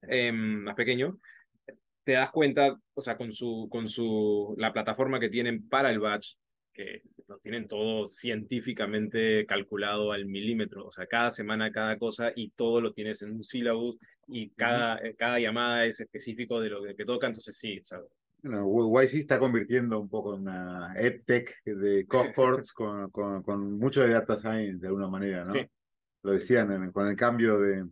em, 0.04 0.64
más 0.64 0.76
pequeño. 0.76 1.20
Te 2.04 2.14
das 2.14 2.32
cuenta, 2.32 2.80
o 2.94 3.02
sea, 3.02 3.18
con 3.18 3.32
su, 3.32 3.68
con 3.70 3.88
su, 3.88 4.56
la 4.58 4.74
plataforma 4.74 5.20
que 5.20 5.30
tienen 5.30 5.68
para 5.68 5.92
el 5.92 6.00
batch, 6.00 6.36
que 6.74 7.04
lo 7.28 7.38
tienen 7.40 7.68
todo 7.68 8.08
científicamente 8.08 9.46
calculado 9.46 10.12
al 10.12 10.26
milímetro, 10.26 10.86
o 10.86 10.92
sea, 10.92 11.06
cada 11.08 11.30
semana 11.30 11.72
cada 11.72 11.98
cosa 11.98 12.32
y 12.36 12.52
todo 12.52 12.82
lo 12.82 12.94
tienes 12.94 13.22
en 13.22 13.32
un 13.32 13.44
syllabus 13.44 13.98
y 14.28 14.50
cada, 14.52 14.98
eh, 15.00 15.16
cada 15.16 15.40
llamada 15.40 15.86
es 15.86 16.00
específico 16.00 16.60
de 16.62 16.70
lo 16.70 16.84
que 16.96 17.06
toca, 17.06 17.28
entonces 17.28 17.58
sí, 17.58 17.80
sea, 17.84 18.00
Bueno, 18.42 18.66
YC 19.02 19.16
está 19.16 19.40
convirtiendo 19.40 20.00
un 20.00 20.10
poco 20.10 20.36
en 20.36 20.42
una 20.42 20.94
EdTech 20.96 21.64
de 21.66 22.06
cohorts 22.08 22.72
con, 22.74 23.10
con, 23.12 23.44
con 23.44 23.78
mucho 23.78 24.02
de 24.02 24.14
data 24.14 24.38
science 24.38 24.80
de 24.80 24.88
alguna 24.88 25.08
manera, 25.08 25.44
¿no? 25.44 25.52
Sí. 25.52 25.68
Lo 26.24 26.32
decían 26.32 26.92
con 26.92 27.08
el 27.08 27.16
cambio 27.16 27.60
de 27.60 27.86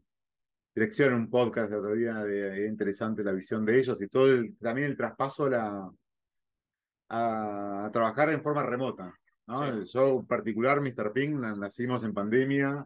dirección 0.77 1.13
un 1.15 1.27
podcast 1.29 1.71
el 1.71 1.79
otro 1.79 1.95
día, 1.95 2.13
de, 2.23 2.39
era 2.39 2.67
interesante 2.67 3.23
la 3.23 3.31
visión 3.31 3.65
de 3.65 3.79
ellos 3.79 3.99
y 3.99 4.07
todo 4.07 4.27
el, 4.27 4.55
también 4.57 4.87
el 4.91 4.95
traspaso 4.97 5.45
a, 5.45 5.49
la, 5.49 5.91
a, 7.09 7.85
a 7.85 7.91
trabajar 7.91 8.29
en 8.29 8.43
forma 8.43 8.63
remota, 8.63 9.13
¿no? 9.47 9.83
Yo 9.83 10.19
en 10.19 10.27
particular, 10.27 10.79
Mr. 10.81 11.11
Ping, 11.13 11.39
na- 11.39 11.55
nacimos 11.55 12.03
en 12.03 12.13
pandemia. 12.13 12.85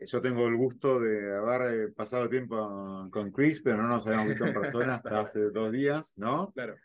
Yo 0.00 0.20
tengo 0.20 0.46
el 0.46 0.54
gusto 0.56 1.00
de 1.00 1.36
haber 1.36 1.74
eh, 1.74 1.88
pasado 1.88 2.28
tiempo 2.28 3.08
con 3.10 3.32
Chris, 3.32 3.60
pero 3.62 3.78
no 3.78 3.88
nos 3.88 4.06
habíamos 4.06 4.28
visto 4.28 4.46
en 4.46 4.54
persona 4.54 4.94
hasta 4.94 5.20
hace 5.20 5.50
dos 5.50 5.72
días, 5.72 6.12
¿no? 6.16 6.52
claro. 6.52 6.76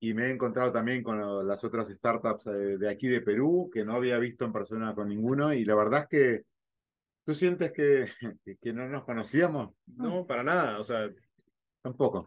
Y 0.00 0.12
me 0.12 0.26
he 0.26 0.30
encontrado 0.30 0.70
también 0.72 1.02
con 1.02 1.46
las 1.46 1.62
otras 1.64 1.88
startups 1.88 2.46
eh, 2.46 2.78
de 2.78 2.88
aquí 2.90 3.08
de 3.08 3.20
Perú, 3.22 3.70
que 3.72 3.84
no 3.84 3.94
había 3.94 4.18
visto 4.18 4.44
en 4.44 4.52
persona 4.52 4.94
con 4.94 5.08
ninguno. 5.08 5.52
Y 5.54 5.64
la 5.64 5.74
verdad 5.74 6.02
es 6.02 6.08
que 6.08 6.42
tú 7.24 7.34
sientes 7.34 7.72
que, 7.72 8.06
que- 8.60 8.72
no 8.72 8.88
nos 8.88 9.04
conocíamos. 9.04 9.74
No, 9.86 10.24
para 10.24 10.42
nada, 10.42 10.78
o 10.78 10.82
sea, 10.82 11.10
Tampoco. 11.82 12.26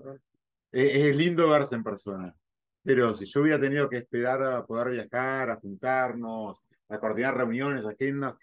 Es, 0.71 1.15
lindo 1.15 1.49
verse 1.49 1.75
en 1.75 1.83
persona. 1.83 2.35
Pero 2.83 3.15
si 3.15 3.25
yo 3.25 3.41
hubiera 3.41 3.59
tenido 3.59 3.89
que 3.89 3.97
esperar 3.97 4.41
a 4.43 4.65
poder 4.65 4.91
viajar, 4.91 5.49
a 5.49 5.55
juntarnos, 5.55 6.61
a 6.89 6.99
coordinar 6.99 7.35
reuniones, 7.35 7.85
agendas, 7.85 8.35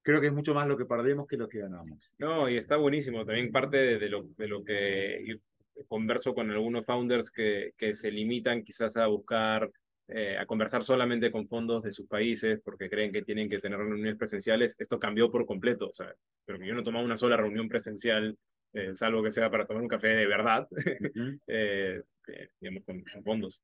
creo 0.00 0.20
que 0.20 0.28
es 0.28 0.32
mucho 0.32 0.54
más 0.54 0.68
lo 0.68 0.76
que 0.76 0.84
perdemos 0.84 1.26
que 1.26 1.36
lo 1.36 1.48
que 1.48 1.58
ganamos. 1.58 2.14
No, 2.18 2.48
y 2.48 2.56
está 2.56 2.76
buenísimo. 2.76 3.24
También 3.26 3.50
parte 3.50 3.76
de, 3.76 3.98
de 3.98 4.08
lo, 4.08 4.22
de 4.36 4.48
lo 4.48 4.64
que 4.64 5.40
converso 5.88 6.34
con 6.34 6.50
algunos 6.50 6.86
founders 6.86 7.30
que, 7.30 7.72
que 7.76 7.92
se 7.94 8.10
limitan 8.10 8.62
quizás 8.62 8.96
a 8.96 9.06
buscar, 9.06 9.68
eh, 10.08 10.36
a 10.38 10.46
conversar 10.46 10.84
solamente 10.84 11.30
con 11.30 11.46
fondos 11.46 11.82
de 11.82 11.92
sus 11.92 12.06
países 12.06 12.60
porque 12.62 12.90
creen 12.90 13.12
que 13.12 13.22
tienen 13.22 13.48
que 13.48 13.58
tener 13.58 13.78
reuniones 13.78 14.16
presenciales. 14.16 14.76
Esto 14.78 14.98
cambió 14.98 15.30
por 15.30 15.46
completo. 15.46 15.88
O 15.88 15.92
sea, 15.92 16.14
pero 16.44 16.58
que 16.58 16.66
yo 16.66 16.74
no 16.74 16.82
tomaba 16.82 17.04
una 17.04 17.16
sola 17.16 17.36
reunión 17.36 17.68
presencial, 17.68 18.36
eh, 18.72 18.94
salvo 18.94 19.22
que 19.22 19.30
sea 19.30 19.50
para 19.50 19.66
tomar 19.66 19.82
un 19.82 19.88
café 19.88 20.08
de 20.08 20.26
verdad, 20.26 20.66
eh, 21.46 22.02
eh, 22.28 22.48
digamos, 22.60 22.84
con, 22.84 23.02
con 23.02 23.24
fondos. 23.24 23.62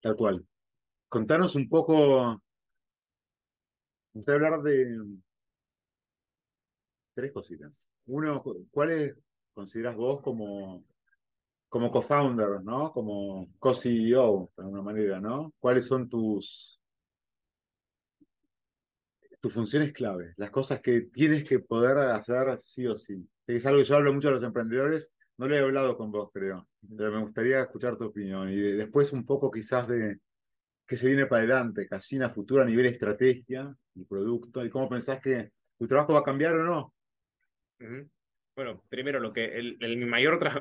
Tal 0.00 0.16
cual. 0.16 0.46
Contanos 1.08 1.54
un 1.54 1.68
poco. 1.68 2.40
Vamos 4.12 4.28
a 4.28 4.32
hablar 4.32 4.62
de 4.62 4.96
tres 7.14 7.32
cositas. 7.32 7.88
Uno, 8.06 8.42
¿cuáles 8.70 9.14
consideras 9.52 9.94
vos 9.96 10.20
como, 10.22 10.84
como 11.70 11.90
co-founder, 11.92 12.62
¿no? 12.64 12.92
Como 12.92 13.48
co-CEO, 13.60 14.52
de 14.56 14.62
alguna 14.64 14.82
manera, 14.82 15.20
¿no? 15.20 15.54
¿Cuáles 15.60 15.86
son 15.86 16.08
tus, 16.08 16.80
tus 19.40 19.54
funciones 19.54 19.92
clave? 19.92 20.34
Las 20.36 20.50
cosas 20.50 20.80
que 20.80 21.02
tienes 21.02 21.44
que 21.48 21.60
poder 21.60 21.96
hacer 21.98 22.58
sí 22.58 22.86
o 22.88 22.96
sí. 22.96 23.24
Es 23.46 23.64
algo 23.66 23.78
que 23.80 23.84
yo 23.88 23.96
hablo 23.96 24.12
mucho 24.12 24.28
a 24.28 24.32
los 24.32 24.42
emprendedores. 24.42 25.12
No 25.38 25.48
lo 25.48 25.54
he 25.56 25.60
hablado 25.60 25.96
con 25.96 26.10
vos, 26.10 26.30
creo. 26.34 26.68
Pero 26.96 27.12
me 27.12 27.22
gustaría 27.22 27.60
escuchar 27.60 27.96
tu 27.96 28.04
opinión. 28.06 28.50
Y 28.50 28.56
de- 28.56 28.74
después 28.74 29.12
un 29.12 29.24
poco 29.24 29.50
quizás 29.50 29.86
de 29.88 30.18
qué 30.86 30.96
se 30.96 31.06
viene 31.06 31.26
para 31.26 31.42
adelante, 31.42 31.86
Casina 31.86 32.30
Futura 32.30 32.64
a 32.64 32.66
nivel 32.66 32.86
estrategia 32.86 33.72
y 33.94 34.04
producto, 34.04 34.64
y 34.64 34.70
cómo 34.70 34.88
pensás 34.88 35.20
que 35.20 35.52
tu 35.78 35.86
trabajo 35.86 36.14
va 36.14 36.20
a 36.20 36.24
cambiar 36.24 36.56
o 36.56 36.64
no. 36.64 36.94
Ujú. 37.80 38.10
Bueno, 38.62 38.84
primero, 38.90 39.20
lo 39.20 39.32
que 39.32 39.58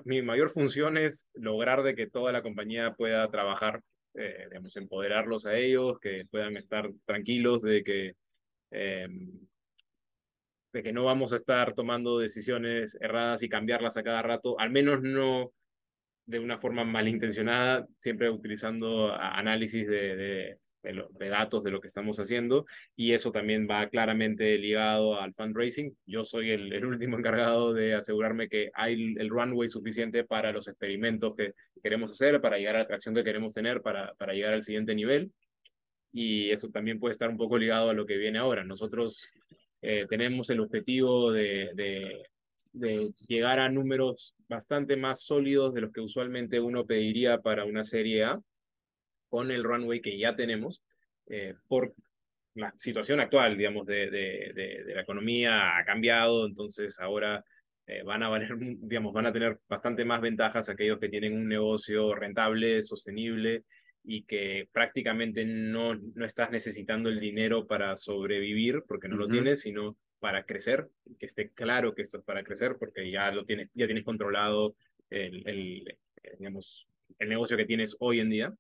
mi, 0.06 0.22
mayor 0.22 0.50
función 0.50 0.96
es 0.96 1.28
lograr 1.34 1.84
de 1.84 1.96
que 1.96 2.08
toda 2.08 2.32
la 2.32 2.42
compañía 2.42 2.94
pueda 2.94 3.30
trabajar, 3.30 3.82
eh, 4.14 4.46
digamos, 4.48 4.78
empoderarlos 4.78 5.46
a 5.46 5.58
ellos, 5.58 6.00
que 6.00 6.24
puedan 6.32 6.56
estar 6.56 6.90
tranquilos 7.04 7.62
de 7.62 7.84
que, 7.84 8.14
eh, 8.72 9.06
de 10.72 10.82
que 10.82 10.94
no 10.94 11.04
vamos 11.04 11.34
a 11.34 11.36
estar 11.36 11.74
tomando 11.74 12.20
decisiones 12.20 12.98
erradas 13.02 13.44
y 13.44 13.50
cambiarlas 13.50 13.98
a 13.98 14.04
cada 14.04 14.22
rato, 14.22 14.58
al 14.62 14.70
menos 14.70 15.02
no 15.02 15.52
de 16.26 16.40
una 16.40 16.58
forma 16.58 16.86
malintencionada, 16.86 17.86
siempre 18.00 18.30
utilizando 18.30 19.14
análisis 19.14 19.86
de, 19.86 20.58
de 20.84 21.04
de 21.20 21.30
datos 21.30 21.64
de 21.64 21.72
lo 21.72 21.82
que 21.82 21.88
estamos 21.88 22.20
haciendo, 22.20 22.66
y 22.96 23.14
eso 23.14 23.32
también 23.32 23.68
va 23.70 23.90
claramente 23.90 24.58
ligado 24.58 25.20
al 25.20 25.34
fundraising. 25.34 25.96
Yo 26.06 26.26
soy 26.26 26.52
el, 26.52 26.74
el 26.74 26.86
último 26.86 27.18
encargado 27.18 27.74
de 27.74 27.94
asegurarme 27.96 28.48
que 28.48 28.70
hay 28.74 28.94
el, 28.94 29.20
el 29.20 29.30
runway 29.30 29.68
suficiente 29.68 30.24
para 30.24 30.52
los 30.52 30.68
experimentos 30.68 31.36
que 31.36 31.54
queremos 31.84 32.12
hacer, 32.12 32.42
para 32.42 32.58
llegar 32.58 32.76
a 32.76 32.80
la 32.80 32.84
atracción 32.86 33.16
que 33.16 33.24
queremos 33.24 33.54
tener, 33.54 33.82
para, 33.82 34.14
para 34.16 34.34
llegar 34.34 34.54
al 34.54 34.64
siguiente 34.64 34.96
nivel. 34.96 35.32
Y 36.12 36.50
eso 36.50 36.70
también 36.70 37.00
puede 37.00 37.12
estar 37.12 37.30
un 37.30 37.38
poco 37.38 37.58
ligado 37.58 37.90
a 37.90 37.94
lo 37.94 38.06
que 38.06 38.18
viene 38.18 38.40
ahora. 38.40 38.64
Nosotros 38.64 39.30
eh, 39.82 40.06
tenemos 40.10 40.50
el 40.50 40.60
objetivo 40.60 41.32
de, 41.32 41.70
de, 41.76 42.24
de 42.72 43.12
llegar 43.28 43.60
a 43.60 43.70
números 43.70 44.34
bastante 44.48 44.96
más 44.96 45.22
sólidos 45.24 45.74
de 45.74 45.82
los 45.82 45.92
que 45.92 46.02
usualmente 46.02 46.60
uno 46.60 46.86
pediría 46.86 47.40
para 47.40 47.66
una 47.66 47.84
serie 47.84 48.24
A 48.24 48.42
con 49.30 49.52
el 49.52 49.64
runway 49.64 50.02
que 50.02 50.18
ya 50.18 50.36
tenemos 50.36 50.82
eh, 51.28 51.56
por 51.68 51.94
la 52.56 52.74
situación 52.78 53.20
actual, 53.20 53.58
digamos, 53.58 53.86
de, 53.86 54.10
de, 54.10 54.52
de, 54.54 54.84
de 54.84 54.96
la 54.96 55.02
economía 55.02 55.78
ha 55.78 55.86
cambiado, 55.86 56.46
entonces 56.46 57.00
ahora 57.00 57.46
eh, 57.90 58.04
van 58.04 58.22
a 58.24 58.30
valer, 58.30 58.50
digamos, 58.82 59.14
van 59.14 59.26
a 59.26 59.34
tener 59.34 59.60
bastante 59.68 60.06
más 60.06 60.22
ventajas 60.22 60.70
aquellos 60.70 61.00
que 61.00 61.10
tienen 61.10 61.34
un 61.34 61.48
negocio 61.48 62.14
rentable, 62.14 62.84
sostenible 62.84 63.64
y 64.04 64.24
que 64.24 64.68
prácticamente 64.72 65.44
no, 65.44 65.96
no 65.96 66.26
estás 66.26 66.52
necesitando 66.52 67.10
el 67.10 67.20
dinero 67.20 67.66
para 67.66 67.96
sobrevivir, 67.98 68.84
porque 68.88 69.08
no 69.08 69.16
lo 69.16 69.26
Ujú. 69.26 69.34
tienes, 69.34 69.62
sino 69.62 69.98
para 70.20 70.44
crecer, 70.44 70.88
que 71.18 71.26
esté 71.26 71.50
claro 71.50 71.92
que 71.92 72.02
esto 72.02 72.20
es 72.20 72.24
para 72.24 72.44
crecer, 72.44 72.76
porque 72.78 73.10
ya 73.10 73.32
lo 73.32 73.46
tienes, 73.46 73.70
ya 73.74 73.86
tienes 73.86 74.04
controlado 74.04 74.76
el, 75.10 75.48
el, 75.48 75.98
digamos, 76.38 76.88
el 77.18 77.30
negocio 77.30 77.58
que 77.58 77.66
tienes 77.66 77.98
hoy 78.00 78.20
en 78.20 78.30
día. 78.30 78.54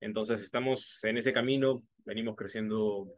Entonces 0.00 0.42
estamos 0.42 1.02
en 1.04 1.18
ese 1.18 1.32
camino, 1.32 1.82
venimos 2.04 2.36
creciendo 2.36 3.12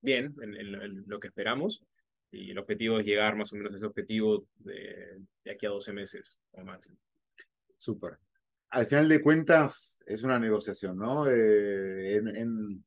bien 0.00 0.34
en, 0.42 0.54
en- 0.54 0.74
en 0.82 1.04
lo 1.06 1.20
que 1.20 1.28
esperamos 1.28 1.82
y 2.30 2.50
el 2.50 2.58
objetivo 2.58 2.98
es 2.98 3.06
llegar 3.06 3.36
más 3.36 3.52
o 3.52 3.56
menos 3.56 3.72
a 3.72 3.76
ese 3.76 3.86
objetivo 3.86 4.46
de, 4.56 5.20
de 5.44 5.50
aquí 5.50 5.66
a 5.66 5.70
12 5.70 5.92
meses 5.92 6.38
o 6.52 6.64
máximo. 6.64 6.96
Súper. 7.78 8.18
Al 8.70 8.86
final 8.86 9.08
de 9.08 9.22
cuentas, 9.22 10.00
es 10.06 10.22
una 10.24 10.38
negociación, 10.40 10.98
¿no? 10.98 11.28
Eh, 11.28 12.16
en, 12.16 12.28
en, 12.28 12.84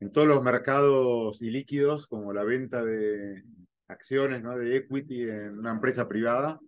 en 0.00 0.10
todos 0.12 0.26
los 0.26 0.42
mercados 0.42 1.40
ilíquidos, 1.40 2.08
como 2.08 2.32
la 2.32 2.42
venta 2.42 2.84
de 2.84 3.44
acciones, 3.86 4.42
¿no? 4.42 4.58
De 4.58 4.76
equity 4.76 5.22
en 5.22 5.58
una 5.58 5.70
empresa 5.70 6.08
privada, 6.08 6.58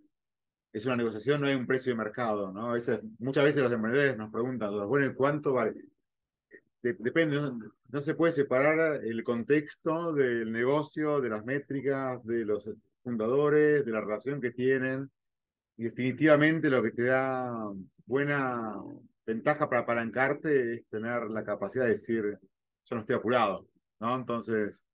es 0.71 0.85
una 0.85 0.95
negociación, 0.95 1.41
no 1.41 1.47
hay 1.47 1.55
un 1.55 1.67
precio 1.67 1.91
de 1.91 1.97
mercado, 1.97 2.53
¿no? 2.53 2.71
Veces, 2.71 3.01
muchas 3.19 3.43
veces 3.43 3.63
los 3.63 3.71
emprendedores 3.71 4.15
nos 4.17 4.31
preguntan, 4.31 4.87
bueno, 4.87 5.07
¿y 5.07 5.13
cuánto 5.13 5.51
vale? 5.53 5.73
Depende, 6.93 7.39
no, 7.89 8.01
se 8.01 8.15
puede 8.15 8.33
separar 8.33 9.03
el 9.03 9.23
contexto 9.23 10.13
del 10.13 10.51
negocio, 10.51 11.21
de 11.21 11.29
las 11.29 11.45
métricas, 11.45 12.23
de 12.25 12.45
los 12.45 12.69
fundadores, 13.03 13.85
de 13.85 13.91
la 13.91 14.01
relación 14.01 14.41
que 14.41 14.51
tienen. 14.51 15.09
Y 15.77 15.83
definitivamente 15.85 16.69
lo 16.69 16.81
que 16.81 16.91
te 16.91 17.03
da 17.03 17.71
buena 18.05 18.75
ventaja 19.25 19.69
para 19.69 19.81
apalancarte 19.81 20.73
es 20.73 20.87
tener 20.87 21.29
la 21.29 21.43
capacidad 21.43 21.83
de 21.83 21.91
decir, 21.91 22.23
yo 22.85 22.95
no 22.95 23.01
estoy 23.01 23.15
apurado, 23.17 23.67
¿no? 23.99 24.15
Entonces, 24.15 24.85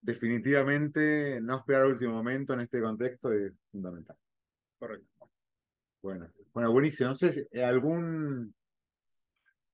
definitivamente 0.00 1.40
no 1.40 1.58
esperar 1.58 1.82
al 1.82 1.92
último 1.92 2.14
momento 2.14 2.54
en 2.54 2.60
este 2.60 2.80
contexto 2.80 3.32
es 3.32 3.52
fundamental. 3.70 4.16
Correcto. 4.78 5.30
Bueno, 6.02 6.30
bueno, 6.54 6.72
buenísimo. 6.72 7.10
No 7.10 7.14
sé 7.14 7.32
si 7.32 7.60
algún 7.60 8.54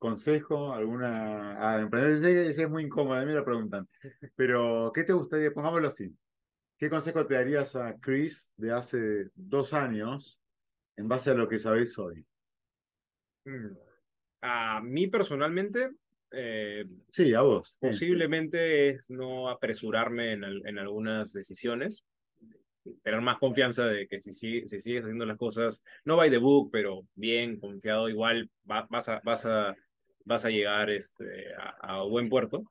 consejo, 0.02 0.74
alguna... 0.74 1.56
Ah, 1.60 1.80
emprendedor, 1.80 2.50
es 2.50 2.68
muy 2.68 2.82
incómodo, 2.82 3.14
a 3.14 3.20
mí 3.20 3.26
me 3.26 3.34
lo 3.34 3.44
preguntan. 3.44 3.88
Pero, 4.34 4.90
¿qué 4.92 5.04
te 5.04 5.12
gustaría? 5.12 5.52
Pongámoslo 5.52 5.86
así. 5.86 6.12
¿Qué 6.76 6.90
consejo 6.90 7.24
te 7.24 7.34
darías 7.34 7.76
a 7.76 7.96
Chris 8.00 8.52
de 8.56 8.72
hace 8.72 9.30
dos 9.36 9.72
años 9.72 10.40
en 10.96 11.06
base 11.06 11.30
a 11.30 11.34
lo 11.34 11.48
que 11.48 11.60
sabéis 11.60 11.96
hoy? 11.96 12.26
Mm. 13.44 13.76
A 14.40 14.80
mí 14.80 15.06
personalmente, 15.06 15.92
eh, 16.32 16.84
sí, 17.12 17.32
a 17.34 17.42
vos. 17.42 17.76
Posiblemente 17.78 18.88
es 18.88 19.08
no 19.08 19.48
apresurarme 19.48 20.32
en, 20.32 20.42
en, 20.42 20.78
algunas 20.78 21.32
decisiones, 21.32 22.02
tener 23.04 23.20
más 23.20 23.38
confianza 23.38 23.86
de 23.86 24.08
que 24.08 24.18
si, 24.18 24.32
si, 24.32 24.66
si, 24.66 24.80
sigues 24.80 25.04
haciendo 25.04 25.26
las 25.26 25.38
cosas, 25.38 25.84
no 26.04 26.16
by 26.16 26.28
the 26.28 26.38
book, 26.38 26.70
pero 26.72 27.06
bien, 27.14 27.60
confiado, 27.60 28.08
igual 28.08 28.50
vas, 28.64 29.08
a, 29.08 29.20
vas, 29.22 29.46
a, 29.46 29.76
vas 30.24 30.44
a 30.44 30.50
llegar 30.50 30.90
este, 30.90 31.54
a, 31.54 31.98
a 31.98 32.02
buen 32.02 32.28
puerto. 32.28 32.64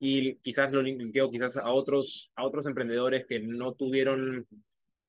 Y 0.00 0.36
quizás 0.36 0.70
lo 0.72 0.82
linkeo 0.82 1.30
quizás 1.30 1.56
a 1.56 1.70
otros, 1.70 2.30
a 2.36 2.44
otros 2.46 2.66
emprendedores 2.66 3.26
que 3.26 3.40
no 3.40 3.74
tuvieron 3.74 4.46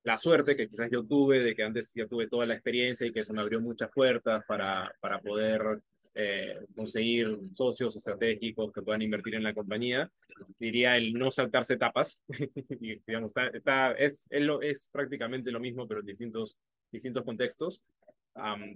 la 0.03 0.17
suerte 0.17 0.55
que 0.55 0.67
quizás 0.67 0.89
yo 0.91 1.03
tuve 1.03 1.39
de 1.39 1.55
que 1.55 1.63
antes 1.63 1.91
ya 1.93 2.07
tuve 2.07 2.27
toda 2.27 2.45
la 2.45 2.53
experiencia 2.53 3.05
y 3.05 3.11
que 3.11 3.19
eso 3.19 3.33
me 3.33 3.41
abrió 3.41 3.59
muchas 3.59 3.91
puertas 3.91 4.43
para, 4.47 4.91
para 4.99 5.19
poder 5.19 5.81
eh, 6.15 6.59
conseguir 6.75 7.37
socios 7.51 7.95
estratégicos 7.95 8.71
que 8.71 8.81
puedan 8.81 9.01
invertir 9.01 9.35
en 9.35 9.43
la 9.43 9.53
compañía. 9.53 10.09
Diría 10.57 10.97
el 10.97 11.13
no 11.13 11.31
saltarse 11.31 11.75
etapas. 11.75 12.19
digamos, 13.07 13.31
está, 13.31 13.47
está, 13.47 13.91
es, 13.91 14.27
es, 14.29 14.47
es, 14.61 14.89
prácticamente 14.91 15.51
lo 15.51 15.59
mismo, 15.59 15.87
pero 15.87 15.99
en 15.99 16.05
distintos, 16.05 16.57
distintos 16.91 17.23
contextos. 17.23 17.81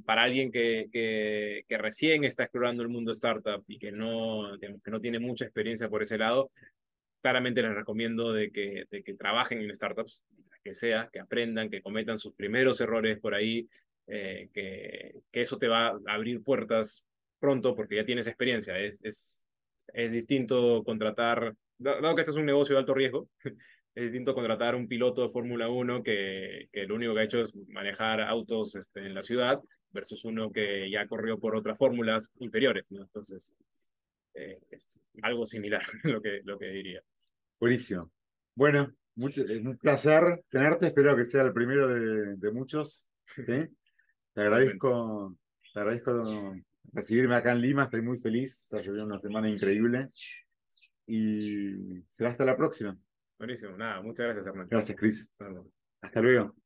Para 0.05 0.23
alguien 0.23 0.51
que, 0.51 0.87
que, 0.91 1.77
recién 1.77 2.23
está 2.23 2.43
explorando 2.43 2.83
el 2.83 2.89
mundo 2.89 3.11
startup 3.11 3.63
y 3.67 3.79
que 3.79 3.91
no, 3.91 4.57
que 4.59 4.91
no 4.91 4.99
tiene 4.99 5.19
mucha 5.19 5.45
experiencia 5.45 5.89
por 5.89 6.01
ese 6.01 6.17
lado, 6.17 6.51
claramente 7.21 7.61
les 7.61 7.73
recomiendo 7.73 8.33
de 8.33 8.51
que, 8.51 8.85
de 8.91 9.03
que 9.03 9.13
trabajen 9.13 9.61
en 9.61 9.73
startups, 9.73 10.21
que 10.63 10.73
sea, 10.73 11.09
que 11.11 11.19
aprendan, 11.19 11.69
que 11.69 11.81
cometan 11.81 12.17
sus 12.17 12.33
primeros 12.33 12.79
errores 12.81 13.19
por 13.19 13.33
ahí, 13.33 13.67
eh, 14.07 14.49
que, 14.53 15.15
que, 15.31 15.41
eso 15.41 15.57
te 15.57 15.67
va 15.67 15.87
a 15.87 15.99
abrir 16.07 16.43
puertas 16.43 17.03
pronto 17.39 17.75
porque 17.75 17.95
ya 17.95 18.05
tienes 18.05 18.27
experiencia. 18.27 18.77
Es, 18.77 19.03
es, 19.03 19.45
es 19.93 20.11
distinto 20.11 20.83
contratar, 20.83 21.55
dado 21.77 22.15
que 22.15 22.21
este 22.21 22.31
es 22.31 22.37
un 22.37 22.45
negocio 22.45 22.75
de 22.75 22.79
alto 22.79 22.93
riesgo, 22.93 23.29
es 23.95 24.03
distinto 24.03 24.33
contratar 24.33 24.75
un 24.75 24.87
piloto 24.87 25.21
de 25.21 25.29
Fórmula 25.29 25.69
1 25.69 26.03
que, 26.03 26.67
que 26.71 26.85
lo 26.85 26.95
único 26.95 27.13
que 27.13 27.19
ha 27.19 27.25
hecho 27.25 27.41
es 27.41 27.55
manejar 27.67 28.21
autos 28.21 28.75
este, 28.75 29.01
en 29.01 29.13
la 29.13 29.21
ciudad 29.21 29.61
versus 29.91 30.25
uno 30.25 30.51
que 30.51 30.89
ya 30.89 31.07
corrió 31.07 31.39
por 31.39 31.55
otras 31.55 31.77
fórmulas 31.77 32.31
inferiores. 32.39 32.91
¿no? 32.91 33.03
Entonces, 33.03 33.53
eh, 34.33 34.59
es 34.71 34.99
algo 35.21 35.45
similar 35.45 35.83
lo 36.03 36.21
que, 36.21 36.41
lo 36.43 36.57
que 36.57 36.67
diría. 36.67 37.01
Buenísimo. 37.59 38.11
Bueno, 38.55 38.91
mucho, 39.15 39.43
es 39.43 39.63
un 39.63 39.77
placer 39.77 40.43
tenerte. 40.49 40.87
Espero 40.87 41.15
que 41.15 41.25
sea 41.25 41.43
el 41.43 41.53
primero 41.53 41.87
de, 41.87 42.35
de 42.35 42.51
muchos. 42.51 43.07
¿sí? 43.35 43.43
Te 44.33 44.41
agradezco, 44.41 45.37
te 45.75 45.79
agradezco 45.79 46.55
recibirme 46.91 47.35
acá 47.35 47.51
en 47.51 47.61
Lima. 47.61 47.83
Estoy 47.83 48.01
muy 48.01 48.17
feliz. 48.17 48.63
Está 48.63 48.77
lloviendo 48.77 49.05
una 49.05 49.19
semana 49.19 49.47
increíble. 49.47 50.07
Y 51.05 52.01
será 52.09 52.31
hasta 52.31 52.43
la 52.43 52.57
próxima. 52.57 52.97
Buenísimo. 53.37 53.77
Nada, 53.77 54.01
muchas 54.01 54.25
gracias, 54.25 54.47
Hernán. 54.47 54.67
Gracias, 54.69 54.97
Cris. 54.97 55.31
Hasta 56.01 56.21
luego. 56.21 56.62